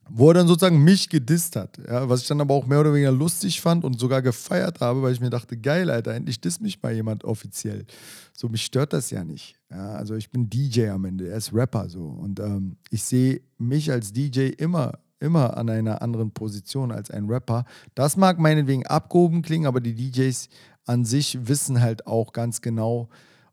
wo 0.08 0.28
er 0.28 0.34
dann 0.34 0.46
sozusagen 0.46 0.82
mich 0.82 1.08
gedisst 1.08 1.56
hat. 1.56 1.78
Ja, 1.78 2.08
was 2.08 2.22
ich 2.22 2.28
dann 2.28 2.40
aber 2.40 2.54
auch 2.54 2.66
mehr 2.66 2.80
oder 2.80 2.92
weniger 2.92 3.10
lustig 3.10 3.60
fand 3.60 3.84
und 3.84 3.98
sogar 3.98 4.22
gefeiert 4.22 4.80
habe, 4.80 5.02
weil 5.02 5.12
ich 5.12 5.20
mir 5.20 5.30
dachte, 5.30 5.56
geil, 5.56 5.90
Alter, 5.90 6.14
endlich 6.14 6.40
disst 6.40 6.60
mich 6.60 6.80
mal 6.82 6.92
jemand 6.92 7.24
offiziell. 7.24 7.86
So, 8.32 8.48
mich 8.48 8.64
stört 8.64 8.92
das 8.92 9.10
ja 9.10 9.24
nicht. 9.24 9.56
Ja, 9.70 9.94
also 9.94 10.14
ich 10.14 10.30
bin 10.30 10.48
DJ 10.48 10.88
am 10.90 11.04
Ende, 11.04 11.28
er 11.28 11.38
ist 11.38 11.52
Rapper 11.52 11.88
so. 11.88 12.04
Und 12.04 12.38
ähm, 12.38 12.76
ich 12.90 13.02
sehe 13.02 13.40
mich 13.58 13.90
als 13.90 14.12
DJ 14.12 14.50
immer, 14.58 14.92
immer 15.18 15.56
an 15.56 15.68
einer 15.68 16.02
anderen 16.02 16.30
Position 16.30 16.92
als 16.92 17.10
ein 17.10 17.26
Rapper. 17.26 17.64
Das 17.94 18.16
mag 18.16 18.38
meinetwegen 18.38 18.86
abgehoben 18.86 19.42
klingen, 19.42 19.66
aber 19.66 19.80
die 19.80 19.94
DJs 19.94 20.48
an 20.84 21.04
sich 21.04 21.48
wissen 21.48 21.80
halt 21.80 22.06
auch 22.06 22.32
ganz 22.32 22.60
genau, 22.60 23.08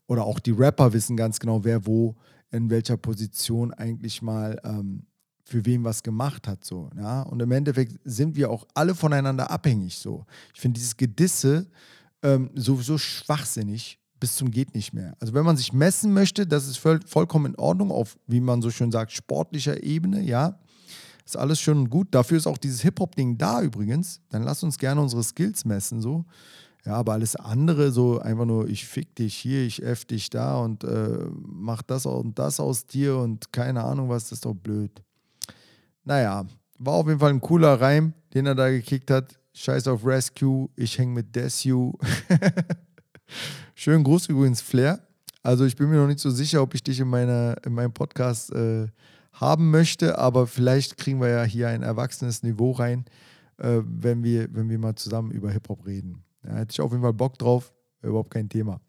oder 0.06 0.24
auch 0.24 0.38
die 0.38 0.52
Rapper 0.52 0.92
wissen 0.92 1.16
ganz 1.16 1.40
genau, 1.40 1.64
wer 1.64 1.86
wo 1.86 2.14
in 2.52 2.70
welcher 2.70 2.96
Position 2.96 3.72
eigentlich 3.72 4.22
mal 4.22 4.60
ähm, 4.64 5.06
für 5.44 5.64
wen 5.66 5.84
was 5.84 6.02
gemacht 6.02 6.48
hat. 6.48 6.64
So, 6.64 6.90
ja? 6.96 7.22
Und 7.22 7.40
im 7.40 7.52
Endeffekt 7.52 7.98
sind 8.04 8.36
wir 8.36 8.50
auch 8.50 8.66
alle 8.74 8.94
voneinander 8.94 9.50
abhängig. 9.50 9.98
So. 9.98 10.24
Ich 10.54 10.60
finde 10.60 10.78
dieses 10.78 10.96
Gedisse 10.96 11.66
ähm, 12.22 12.50
sowieso 12.54 12.98
schwachsinnig 12.98 13.98
bis 14.24 14.36
zum 14.36 14.50
geht 14.50 14.74
nicht 14.74 14.94
mehr. 14.94 15.14
Also 15.20 15.34
wenn 15.34 15.44
man 15.44 15.58
sich 15.58 15.74
messen 15.74 16.14
möchte, 16.14 16.46
das 16.46 16.66
ist 16.66 16.78
voll, 16.78 16.98
vollkommen 17.06 17.52
in 17.52 17.58
Ordnung 17.58 17.90
auf, 17.90 18.16
wie 18.26 18.40
man 18.40 18.62
so 18.62 18.70
schön 18.70 18.90
sagt, 18.90 19.12
sportlicher 19.12 19.82
Ebene, 19.82 20.22
ja. 20.22 20.58
Ist 21.26 21.36
alles 21.36 21.60
schön 21.60 21.76
und 21.76 21.90
gut. 21.90 22.08
Dafür 22.10 22.38
ist 22.38 22.46
auch 22.46 22.56
dieses 22.56 22.80
Hip-Hop-Ding 22.80 23.36
da 23.36 23.60
übrigens. 23.60 24.22
Dann 24.30 24.42
lass 24.42 24.62
uns 24.62 24.78
gerne 24.78 25.02
unsere 25.02 25.22
Skills 25.22 25.66
messen, 25.66 26.00
so. 26.00 26.24
Ja, 26.86 26.94
aber 26.94 27.12
alles 27.12 27.36
andere, 27.36 27.92
so 27.92 28.18
einfach 28.18 28.46
nur, 28.46 28.68
ich 28.68 28.86
fick 28.86 29.14
dich 29.14 29.34
hier, 29.34 29.62
ich 29.62 29.82
f 29.82 30.06
dich 30.06 30.30
da 30.30 30.56
und 30.56 30.84
äh, 30.84 31.18
mach 31.42 31.82
das 31.82 32.06
und 32.06 32.38
das 32.38 32.60
aus 32.60 32.86
dir 32.86 33.16
und 33.18 33.52
keine 33.52 33.84
Ahnung 33.84 34.08
was, 34.08 34.24
das 34.24 34.32
ist 34.32 34.46
doch 34.46 34.54
blöd. 34.54 35.02
Naja, 36.04 36.44
war 36.78 36.94
auf 36.94 37.06
jeden 37.06 37.18
Fall 37.18 37.30
ein 37.30 37.40
cooler 37.40 37.80
Reim, 37.80 38.12
den 38.34 38.46
er 38.46 38.54
da 38.54 38.68
gekickt 38.70 39.10
hat. 39.10 39.38
Scheiß 39.54 39.88
auf 39.88 40.04
Rescue, 40.04 40.68
ich 40.76 40.98
häng 40.98 41.12
mit 41.14 41.34
Desu. 41.34 41.92
Schönen 43.74 44.04
Gruß 44.04 44.28
übrigens, 44.28 44.60
Flair. 44.60 45.00
Also 45.42 45.64
ich 45.64 45.76
bin 45.76 45.88
mir 45.88 45.96
noch 45.96 46.06
nicht 46.06 46.20
so 46.20 46.30
sicher, 46.30 46.62
ob 46.62 46.74
ich 46.74 46.82
dich 46.82 47.00
in, 47.00 47.08
meiner, 47.08 47.56
in 47.64 47.72
meinem 47.72 47.92
Podcast 47.92 48.52
äh, 48.52 48.88
haben 49.32 49.70
möchte, 49.70 50.18
aber 50.18 50.46
vielleicht 50.46 50.96
kriegen 50.98 51.20
wir 51.20 51.28
ja 51.28 51.42
hier 51.44 51.68
ein 51.68 51.82
erwachsenes 51.82 52.42
Niveau 52.42 52.72
rein, 52.72 53.04
äh, 53.58 53.80
wenn, 53.84 54.22
wir, 54.22 54.48
wenn 54.52 54.68
wir 54.68 54.78
mal 54.78 54.94
zusammen 54.94 55.30
über 55.30 55.50
Hip-Hop 55.50 55.86
reden. 55.86 56.22
Da 56.42 56.56
hätte 56.56 56.72
ich 56.72 56.80
auf 56.80 56.90
jeden 56.90 57.02
Fall 57.02 57.14
Bock 57.14 57.38
drauf, 57.38 57.72
überhaupt 58.02 58.30
kein 58.30 58.48
Thema. 58.48 58.80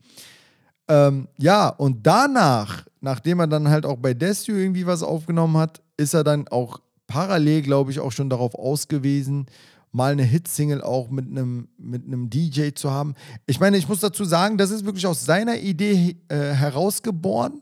Ähm, 0.88 1.28
ja, 1.38 1.70
und 1.70 2.06
danach, 2.06 2.86
nachdem 3.00 3.40
er 3.40 3.48
dann 3.48 3.70
halt 3.70 3.86
auch 3.86 3.98
bei 3.98 4.14
Desu 4.14 4.52
irgendwie 4.52 4.86
was 4.86 5.02
aufgenommen 5.02 5.58
hat, 5.58 5.82
ist 5.98 6.14
er 6.14 6.24
dann 6.24 6.48
auch 6.50 6.80
parallel, 7.16 7.62
glaube 7.62 7.92
ich, 7.92 8.02
auch 8.02 8.12
schon 8.12 8.30
darauf 8.30 8.56
ausgewiesen, 8.56 9.46
mal 9.94 10.12
eine 10.12 10.24
Hitsingle 10.24 10.84
auch 10.84 11.10
mit 11.10 11.30
einem, 11.30 11.70
mit 11.78 12.06
einem 12.06 12.30
DJ 12.30 12.72
zu 12.76 12.92
haben. 12.92 13.14
Ich 13.46 13.62
meine, 13.62 13.78
ich 13.78 13.88
muss 13.88 14.02
dazu 14.02 14.26
sagen, 14.26 14.58
das 14.58 14.70
ist 14.70 14.84
wirklich 14.84 15.08
aus 15.08 15.24
seiner 15.24 15.58
Idee 15.58 16.18
äh, 16.28 16.36
herausgeboren. 16.36 17.62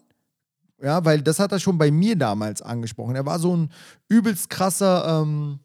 Ja, 0.81 1.05
weil 1.05 1.21
das 1.21 1.37
hat 1.37 1.51
er 1.51 1.59
schon 1.59 1.77
bei 1.77 1.91
mir 1.91 2.15
damals 2.15 2.63
angesprochen. 2.63 3.15
Er 3.15 3.27
war 3.27 3.37
so 3.37 3.55
ein 3.55 3.69
übelst 4.09 4.49
krasser, 4.49 5.21
ähm, 5.21 5.59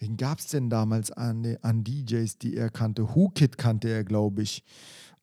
wen 0.00 0.16
gab 0.16 0.40
es 0.40 0.48
denn 0.48 0.68
damals 0.68 1.12
an, 1.12 1.56
an 1.62 1.84
DJs, 1.84 2.36
die 2.38 2.56
er 2.56 2.68
kannte? 2.68 3.14
Who 3.14 3.28
Kid 3.28 3.58
kannte 3.58 3.90
er, 3.90 4.02
glaube 4.02 4.42
ich. 4.42 4.64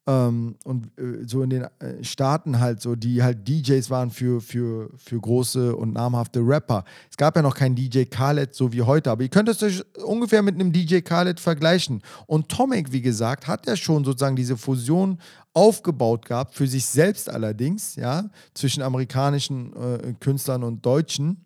Ähm, 0.08 0.56
und 0.64 0.88
äh, 0.98 1.28
so 1.28 1.44
in 1.44 1.50
den 1.50 1.64
äh, 1.80 2.02
Staaten 2.02 2.62
halt 2.62 2.82
so, 2.82 2.96
die 2.96 3.22
halt 3.22 3.46
DJs 3.46 3.90
waren 3.90 4.10
für, 4.10 4.40
für, 4.40 4.90
für 4.96 5.20
große 5.20 5.76
und 5.76 5.94
namhafte 5.94 6.40
Rapper. 6.40 6.86
Es 7.12 7.18
gab 7.18 7.36
ja 7.36 7.42
noch 7.42 7.56
keinen 7.56 7.76
DJ 7.76 8.04
Khaled 8.04 8.56
so 8.56 8.72
wie 8.72 8.84
heute, 8.84 9.12
aber 9.12 9.24
ihr 9.24 9.30
könnt 9.30 9.50
es 9.50 9.62
euch 9.62 9.84
ungefähr 10.02 10.42
mit 10.42 10.56
einem 10.56 10.72
DJ 10.72 11.00
Khaled 11.02 11.42
vergleichen. 11.42 12.02
Und 12.26 12.48
Tomek, 12.48 12.94
wie 12.94 13.02
gesagt, 13.02 13.48
hat 13.48 13.68
ja 13.68 13.76
schon 13.76 14.06
sozusagen 14.06 14.38
diese 14.38 14.56
Fusion 14.56 15.20
aufgebaut 15.54 16.26
gehabt, 16.26 16.56
für 16.56 16.68
sich 16.68 16.86
selbst 16.86 17.30
allerdings, 17.30 17.96
ja, 17.98 18.30
zwischen 18.54 18.84
amerikanischen 18.84 19.74
äh, 19.76 20.14
Künstlern 20.22 20.64
und 20.64 20.86
Deutschen. 20.86 21.44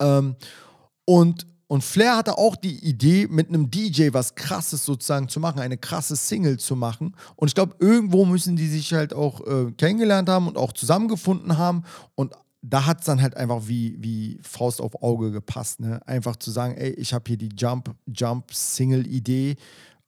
Ähm, 0.00 0.34
und 1.04 1.46
und 1.68 1.82
Flair 1.82 2.16
hatte 2.16 2.38
auch 2.38 2.54
die 2.54 2.78
Idee, 2.84 3.26
mit 3.28 3.48
einem 3.48 3.68
DJ 3.70 4.10
was 4.12 4.36
Krasses 4.36 4.84
sozusagen 4.84 5.28
zu 5.28 5.40
machen, 5.40 5.60
eine 5.60 5.76
krasse 5.76 6.14
Single 6.14 6.58
zu 6.58 6.76
machen. 6.76 7.16
Und 7.34 7.48
ich 7.48 7.54
glaube, 7.54 7.74
irgendwo 7.80 8.24
müssen 8.24 8.54
die 8.54 8.68
sich 8.68 8.94
halt 8.94 9.12
auch 9.12 9.44
äh, 9.46 9.72
kennengelernt 9.72 10.28
haben 10.28 10.46
und 10.46 10.56
auch 10.56 10.72
zusammengefunden 10.72 11.58
haben. 11.58 11.82
Und 12.14 12.34
da 12.62 12.86
hat 12.86 13.00
es 13.00 13.06
dann 13.06 13.20
halt 13.20 13.36
einfach 13.36 13.66
wie, 13.66 13.96
wie 13.98 14.38
Faust 14.42 14.80
auf 14.80 15.02
Auge 15.02 15.32
gepasst. 15.32 15.80
Ne? 15.80 16.00
Einfach 16.06 16.36
zu 16.36 16.52
sagen, 16.52 16.76
ey, 16.76 16.90
ich 16.90 17.12
habe 17.12 17.24
hier 17.26 17.36
die 17.36 17.50
Jump-Jump-Single-Idee. 17.56 19.56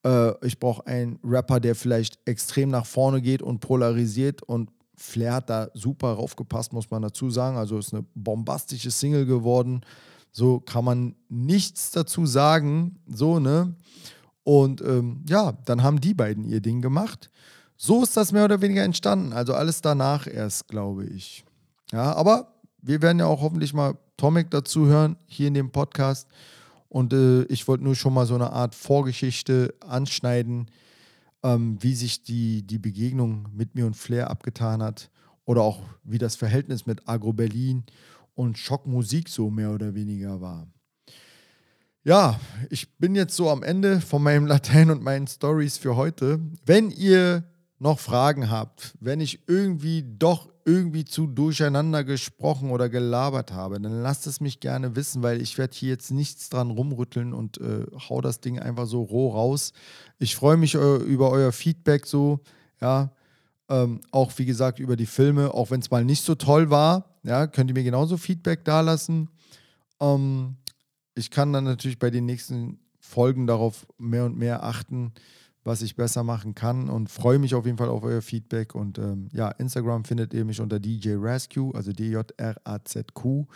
Äh, 0.04 0.46
ich 0.46 0.60
brauche 0.60 0.86
einen 0.86 1.18
Rapper, 1.24 1.58
der 1.58 1.74
vielleicht 1.74 2.20
extrem 2.24 2.70
nach 2.70 2.86
vorne 2.86 3.20
geht 3.20 3.42
und 3.42 3.58
polarisiert. 3.58 4.44
Und 4.44 4.70
Flair 4.94 5.34
hat 5.34 5.50
da 5.50 5.70
super 5.74 6.12
raufgepasst, 6.12 6.72
muss 6.72 6.88
man 6.90 7.02
dazu 7.02 7.30
sagen. 7.30 7.56
Also 7.56 7.78
ist 7.78 7.92
eine 7.92 8.04
bombastische 8.14 8.92
Single 8.92 9.26
geworden. 9.26 9.80
So 10.32 10.60
kann 10.60 10.84
man 10.84 11.14
nichts 11.28 11.90
dazu 11.90 12.26
sagen. 12.26 12.98
So, 13.06 13.38
ne? 13.38 13.74
Und 14.44 14.80
ähm, 14.80 15.24
ja, 15.28 15.52
dann 15.64 15.82
haben 15.82 16.00
die 16.00 16.14
beiden 16.14 16.44
ihr 16.44 16.60
Ding 16.60 16.80
gemacht. 16.80 17.30
So 17.76 18.02
ist 18.02 18.16
das 18.16 18.32
mehr 18.32 18.44
oder 18.44 18.60
weniger 18.60 18.82
entstanden. 18.82 19.32
Also 19.32 19.54
alles 19.54 19.82
danach 19.82 20.26
erst, 20.26 20.68
glaube 20.68 21.04
ich. 21.04 21.44
Ja, 21.92 22.14
aber 22.14 22.54
wir 22.82 23.02
werden 23.02 23.18
ja 23.18 23.26
auch 23.26 23.40
hoffentlich 23.40 23.72
mal 23.72 23.96
Tomek 24.16 24.50
dazu 24.50 24.86
hören, 24.86 25.16
hier 25.26 25.48
in 25.48 25.54
dem 25.54 25.70
Podcast. 25.70 26.28
Und 26.88 27.12
äh, 27.12 27.42
ich 27.44 27.68
wollte 27.68 27.84
nur 27.84 27.94
schon 27.94 28.14
mal 28.14 28.26
so 28.26 28.34
eine 28.34 28.52
Art 28.52 28.74
Vorgeschichte 28.74 29.74
anschneiden, 29.86 30.70
ähm, 31.42 31.76
wie 31.80 31.94
sich 31.94 32.22
die, 32.22 32.66
die 32.66 32.78
Begegnung 32.78 33.46
mit 33.52 33.74
mir 33.74 33.86
und 33.86 33.96
Flair 33.96 34.30
abgetan 34.30 34.82
hat. 34.82 35.10
Oder 35.44 35.62
auch 35.62 35.80
wie 36.02 36.18
das 36.18 36.36
Verhältnis 36.36 36.86
mit 36.86 37.08
Agro 37.08 37.32
Berlin 37.32 37.84
und 38.38 38.56
Schockmusik 38.56 39.28
so 39.28 39.50
mehr 39.50 39.72
oder 39.72 39.96
weniger 39.96 40.40
war. 40.40 40.68
Ja, 42.04 42.38
ich 42.70 42.96
bin 42.96 43.16
jetzt 43.16 43.34
so 43.34 43.50
am 43.50 43.64
Ende 43.64 44.00
von 44.00 44.22
meinem 44.22 44.46
Latein 44.54 44.90
und 44.90 45.02
meinen 45.02 45.26
Stories 45.26 45.76
für 45.76 45.96
heute. 45.96 46.38
Wenn 46.64 46.90
ihr 46.90 47.42
noch 47.80 47.98
Fragen 47.98 48.48
habt, 48.48 48.94
wenn 49.00 49.20
ich 49.20 49.48
irgendwie 49.48 50.04
doch 50.06 50.48
irgendwie 50.64 51.04
zu 51.04 51.26
durcheinander 51.26 52.04
gesprochen 52.04 52.70
oder 52.70 52.88
gelabert 52.88 53.52
habe, 53.52 53.80
dann 53.80 54.02
lasst 54.02 54.28
es 54.28 54.40
mich 54.40 54.60
gerne 54.60 54.94
wissen, 54.94 55.22
weil 55.22 55.42
ich 55.42 55.58
werde 55.58 55.76
hier 55.76 55.88
jetzt 55.90 56.12
nichts 56.12 56.48
dran 56.48 56.70
rumrütteln 56.70 57.34
und 57.34 57.58
äh, 57.58 57.86
hau 58.08 58.20
das 58.20 58.40
Ding 58.40 58.60
einfach 58.60 58.86
so 58.86 59.02
roh 59.02 59.30
raus. 59.30 59.72
Ich 60.20 60.36
freue 60.36 60.56
mich 60.56 60.76
äh, 60.76 60.96
über 60.98 61.30
euer 61.30 61.50
Feedback 61.50 62.06
so, 62.06 62.40
ja. 62.80 63.10
Ähm, 63.70 64.00
auch 64.10 64.32
wie 64.36 64.46
gesagt 64.46 64.78
über 64.78 64.96
die 64.96 65.06
Filme, 65.06 65.52
auch 65.52 65.70
wenn 65.70 65.80
es 65.80 65.90
mal 65.90 66.04
nicht 66.04 66.24
so 66.24 66.34
toll 66.34 66.70
war, 66.70 67.20
ja, 67.22 67.46
könnt 67.46 67.70
ihr 67.70 67.74
mir 67.74 67.84
genauso 67.84 68.16
Feedback 68.16 68.64
dalassen. 68.64 69.28
Ähm, 70.00 70.56
ich 71.14 71.30
kann 71.30 71.52
dann 71.52 71.64
natürlich 71.64 71.98
bei 71.98 72.10
den 72.10 72.24
nächsten 72.24 72.78
Folgen 73.00 73.46
darauf 73.46 73.86
mehr 73.98 74.24
und 74.24 74.38
mehr 74.38 74.62
achten, 74.62 75.12
was 75.64 75.82
ich 75.82 75.96
besser 75.96 76.24
machen 76.24 76.54
kann 76.54 76.88
und 76.88 77.10
freue 77.10 77.38
mich 77.38 77.54
auf 77.54 77.66
jeden 77.66 77.76
Fall 77.76 77.88
auf 77.88 78.02
euer 78.02 78.22
Feedback. 78.22 78.74
Und 78.74 78.98
ähm, 78.98 79.28
ja, 79.32 79.50
Instagram 79.50 80.04
findet 80.04 80.32
ihr 80.32 80.44
mich 80.44 80.60
unter 80.60 80.78
DJ 80.80 81.14
Rasq, 81.16 81.58
also 81.74 81.92
D-J-R-A-Z-Q. 81.92 83.46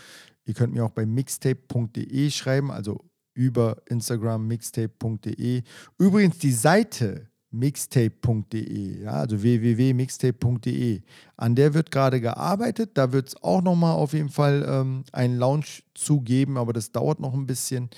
Ihr 0.44 0.55
könnt 0.55 0.75
mir 0.75 0.85
auch 0.85 0.90
bei 0.90 1.07
mixtape.de 1.07 2.31
schreiben, 2.31 2.70
also 2.70 3.05
über 3.35 3.81
Instagram 3.87 4.46
mixtape.de. 4.46 5.62
Übrigens 5.98 6.38
die 6.38 6.53
Seite 6.53 7.31
mixtape.de, 7.53 9.03
ja, 9.03 9.12
also 9.12 9.43
www.mixtape.de. 9.43 11.03
An 11.37 11.55
der 11.55 11.75
wird 11.75 11.91
gerade 11.91 12.21
gearbeitet. 12.21 12.93
Da 12.95 13.12
wird 13.12 13.29
es 13.29 13.43
auch 13.43 13.62
nochmal 13.62 13.95
auf 13.95 14.12
jeden 14.12 14.31
Fall 14.31 14.67
ähm, 14.69 15.05
einen 15.12 15.37
Launch 15.38 15.85
zugeben, 15.95 16.57
aber 16.57 16.73
das 16.73 16.93
dauert 16.93 17.21
noch 17.21 17.35
ein 17.35 17.47
bisschen. 17.47 17.91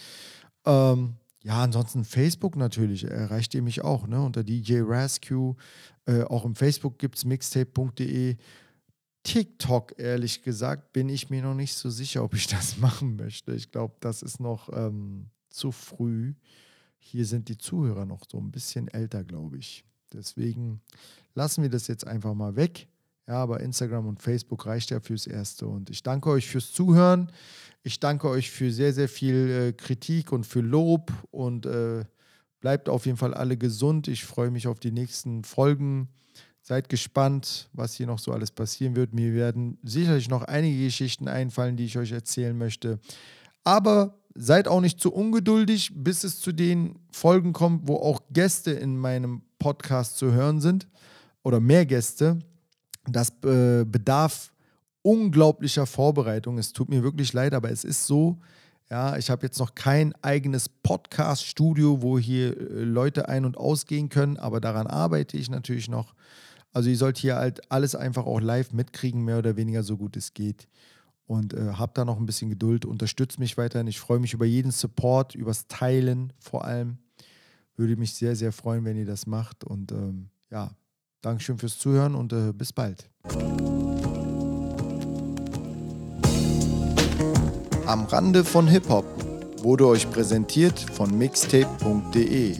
Ähm, 0.67 1.15
ja, 1.43 1.63
ansonsten 1.63 2.05
Facebook 2.05 2.57
natürlich, 2.57 3.05
erreicht 3.05 3.55
ihr 3.55 3.63
mich 3.63 3.83
auch, 3.83 4.07
ne? 4.07 4.23
Unter 4.23 4.43
DJ 4.43 4.81
Rascue. 4.81 5.57
Äh, 6.07 6.23
auch 6.23 6.45
im 6.45 6.55
Facebook 6.55 6.99
gibt 6.99 7.17
es 7.17 7.25
mixtape.de. 7.25 8.37
TikTok, 9.25 9.99
ehrlich 9.99 10.43
gesagt, 10.43 10.93
bin 10.93 11.09
ich 11.09 11.31
mir 11.31 11.43
noch 11.43 11.55
nicht 11.55 11.75
so 11.75 11.91
sicher, 11.91 12.23
ob 12.25 12.35
ich 12.35 12.47
das 12.47 12.77
machen 12.79 13.17
möchte. 13.17 13.53
Ich 13.53 13.71
glaube, 13.71 13.95
das 14.01 14.23
ist 14.23 14.41
noch 14.41 14.69
ähm, 14.73 15.27
zu 15.51 15.71
früh. 15.71 16.35
Hier 17.07 17.27
sind 17.27 17.51
die 17.51 17.59
Zuhörer 17.59 18.07
noch 18.07 18.23
so 18.31 18.39
ein 18.39 18.51
bisschen 18.51 18.89
älter, 18.89 19.25
glaube 19.25 19.59
ich. 19.59 19.85
Deswegen 20.13 20.81
lassen 21.35 21.63
wir 21.63 21.69
das 21.69 21.87
jetzt 21.87 22.07
einfach 22.07 22.33
mal 22.33 22.57
weg. 22.57 22.89
Ja, 23.29 23.35
aber 23.35 23.61
Instagram 23.61 24.07
und 24.07 24.23
Facebook 24.23 24.65
reicht 24.65 24.91
ja 24.91 25.01
fürs 25.01 25.27
Erste. 25.27 25.67
Und 25.67 25.91
ich 25.91 26.03
danke 26.03 26.31
euch 26.31 26.49
fürs 26.49 26.73
Zuhören. 26.73 27.31
Ich 27.83 28.01
danke 28.01 28.29
euch 28.31 28.51
für 28.51 28.73
sehr, 28.73 28.95
sehr 28.95 29.11
viel 29.11 29.51
äh, 29.51 29.73
Kritik 29.75 30.33
und 30.33 30.47
für 30.47 30.61
Lob. 30.61 31.13
Und 31.31 31.67
äh, 31.67 32.07
bleibt 32.61 32.89
auf 32.89 33.05
jeden 33.05 33.19
Fall 33.19 33.35
alle 33.35 33.59
gesund. 33.59 34.09
Ich 34.09 34.25
freue 34.25 34.51
mich 34.51 34.67
auf 34.67 34.81
die 34.81 34.91
nächsten 34.91 35.45
Folgen. 35.45 36.09
Seid 36.63 36.89
gespannt, 36.89 37.69
was 37.75 37.93
hier 37.93 38.07
noch 38.07 38.19
so 38.19 38.33
alles 38.33 38.51
passieren 38.51 38.97
wird. 38.97 39.13
Mir 39.13 39.35
werden 39.35 39.77
sicherlich 39.83 40.31
noch 40.31 40.43
einige 40.43 40.85
Geschichten 40.85 41.29
einfallen, 41.29 41.77
die 41.77 41.85
ich 41.85 41.99
euch 41.99 42.13
erzählen 42.13 42.57
möchte. 42.57 42.99
Aber 43.63 44.19
seid 44.35 44.69
auch 44.69 44.81
nicht 44.81 45.01
zu 45.01 45.13
ungeduldig, 45.13 45.93
bis 45.95 46.25
es 46.25 46.41
zu 46.41 46.53
den 46.53 46.99
Folgen 47.11 47.53
kommt, 47.53 47.89
wo 47.89 47.97
auch 47.97 48.21
Gäste 48.31 48.73
in 48.73 48.97
meinem 48.97 49.43
Podcast 49.59 50.19
zu 50.19 50.33
hören 50.33 50.61
sind 50.61 50.89
oder 51.43 51.61
mehr 51.61 51.87
Gäste. 51.87 52.41
Das 53.07 53.31
äh, 53.45 53.85
bedarf 53.85 54.53
unglaublicher 55.03 55.87
Vorbereitung. 55.87 56.59
Es 56.59 56.73
tut 56.73 56.89
mir 56.89 57.03
wirklich 57.03 57.33
leid, 57.33 57.55
aber 57.55 57.71
es 57.71 57.85
ist 57.85 58.07
so. 58.07 58.39
Ja, 58.91 59.17
ich 59.17 59.31
habe 59.31 59.47
jetzt 59.47 59.59
noch 59.59 59.75
kein 59.75 60.15
eigenes 60.23 60.69
Podcast-Studio, 60.69 62.03
wo 62.03 62.19
hier 62.19 62.57
äh, 62.57 62.85
Leute 62.85 63.29
ein- 63.29 63.45
und 63.45 63.57
ausgehen 63.57 64.09
können, 64.09 64.37
aber 64.37 64.61
daran 64.61 64.87
arbeite 64.87 65.37
ich 65.37 65.49
natürlich 65.51 65.89
noch. 65.89 66.15
Also 66.73 66.91
ihr 66.91 66.97
sollt 66.97 67.19
hier 67.19 67.37
halt 67.37 67.71
alles 67.71 67.95
einfach 67.95 68.27
auch 68.27 68.41
live 68.41 68.73
mitkriegen, 68.73 69.23
mehr 69.25 69.39
oder 69.39 69.57
weniger 69.57 69.83
so 69.83 69.97
gut 69.97 70.17
es 70.17 70.35
geht. 70.35 70.69
Und 71.27 71.55
äh, 71.55 71.73
habt 71.79 71.97
da 71.97 72.05
noch 72.05 72.19
ein 72.19 72.27
bisschen 72.27 72.51
Geduld, 72.51 72.85
unterstützt 72.85 73.39
mich 73.39 73.57
weiterhin. 73.57 73.87
Ich 73.87 73.99
freue 73.99 74.19
mich 74.19 74.35
über 74.35 74.45
jeden 74.45 74.71
Support, 74.71 75.35
übers 75.35 75.67
Teilen 75.69 76.33
vor 76.39 76.65
allem. 76.65 76.99
Würde 77.77 77.97
mich 77.97 78.15
sehr, 78.15 78.37
sehr 78.37 78.53
freuen, 78.53 78.85
wenn 78.85 78.97
ihr 78.97 79.07
das 79.07 79.27
macht. 79.27 79.65
Und 79.65 79.91
ähm, 79.93 80.29
ja, 80.51 80.71
Dankeschön 81.25 81.57
fürs 81.57 81.79
Zuhören 81.79 82.15
und 82.15 82.35
äh, 82.35 82.53
bis 82.53 82.75
bald. 82.75 83.09
Am 87.87 88.05
Rande 88.05 88.45
von 88.45 88.69
Hip-Hop 88.69 89.07
wurde 89.63 89.87
euch 89.87 90.11
präsentiert 90.11 90.79
von 90.79 91.17
mixtape.de. 91.17 92.59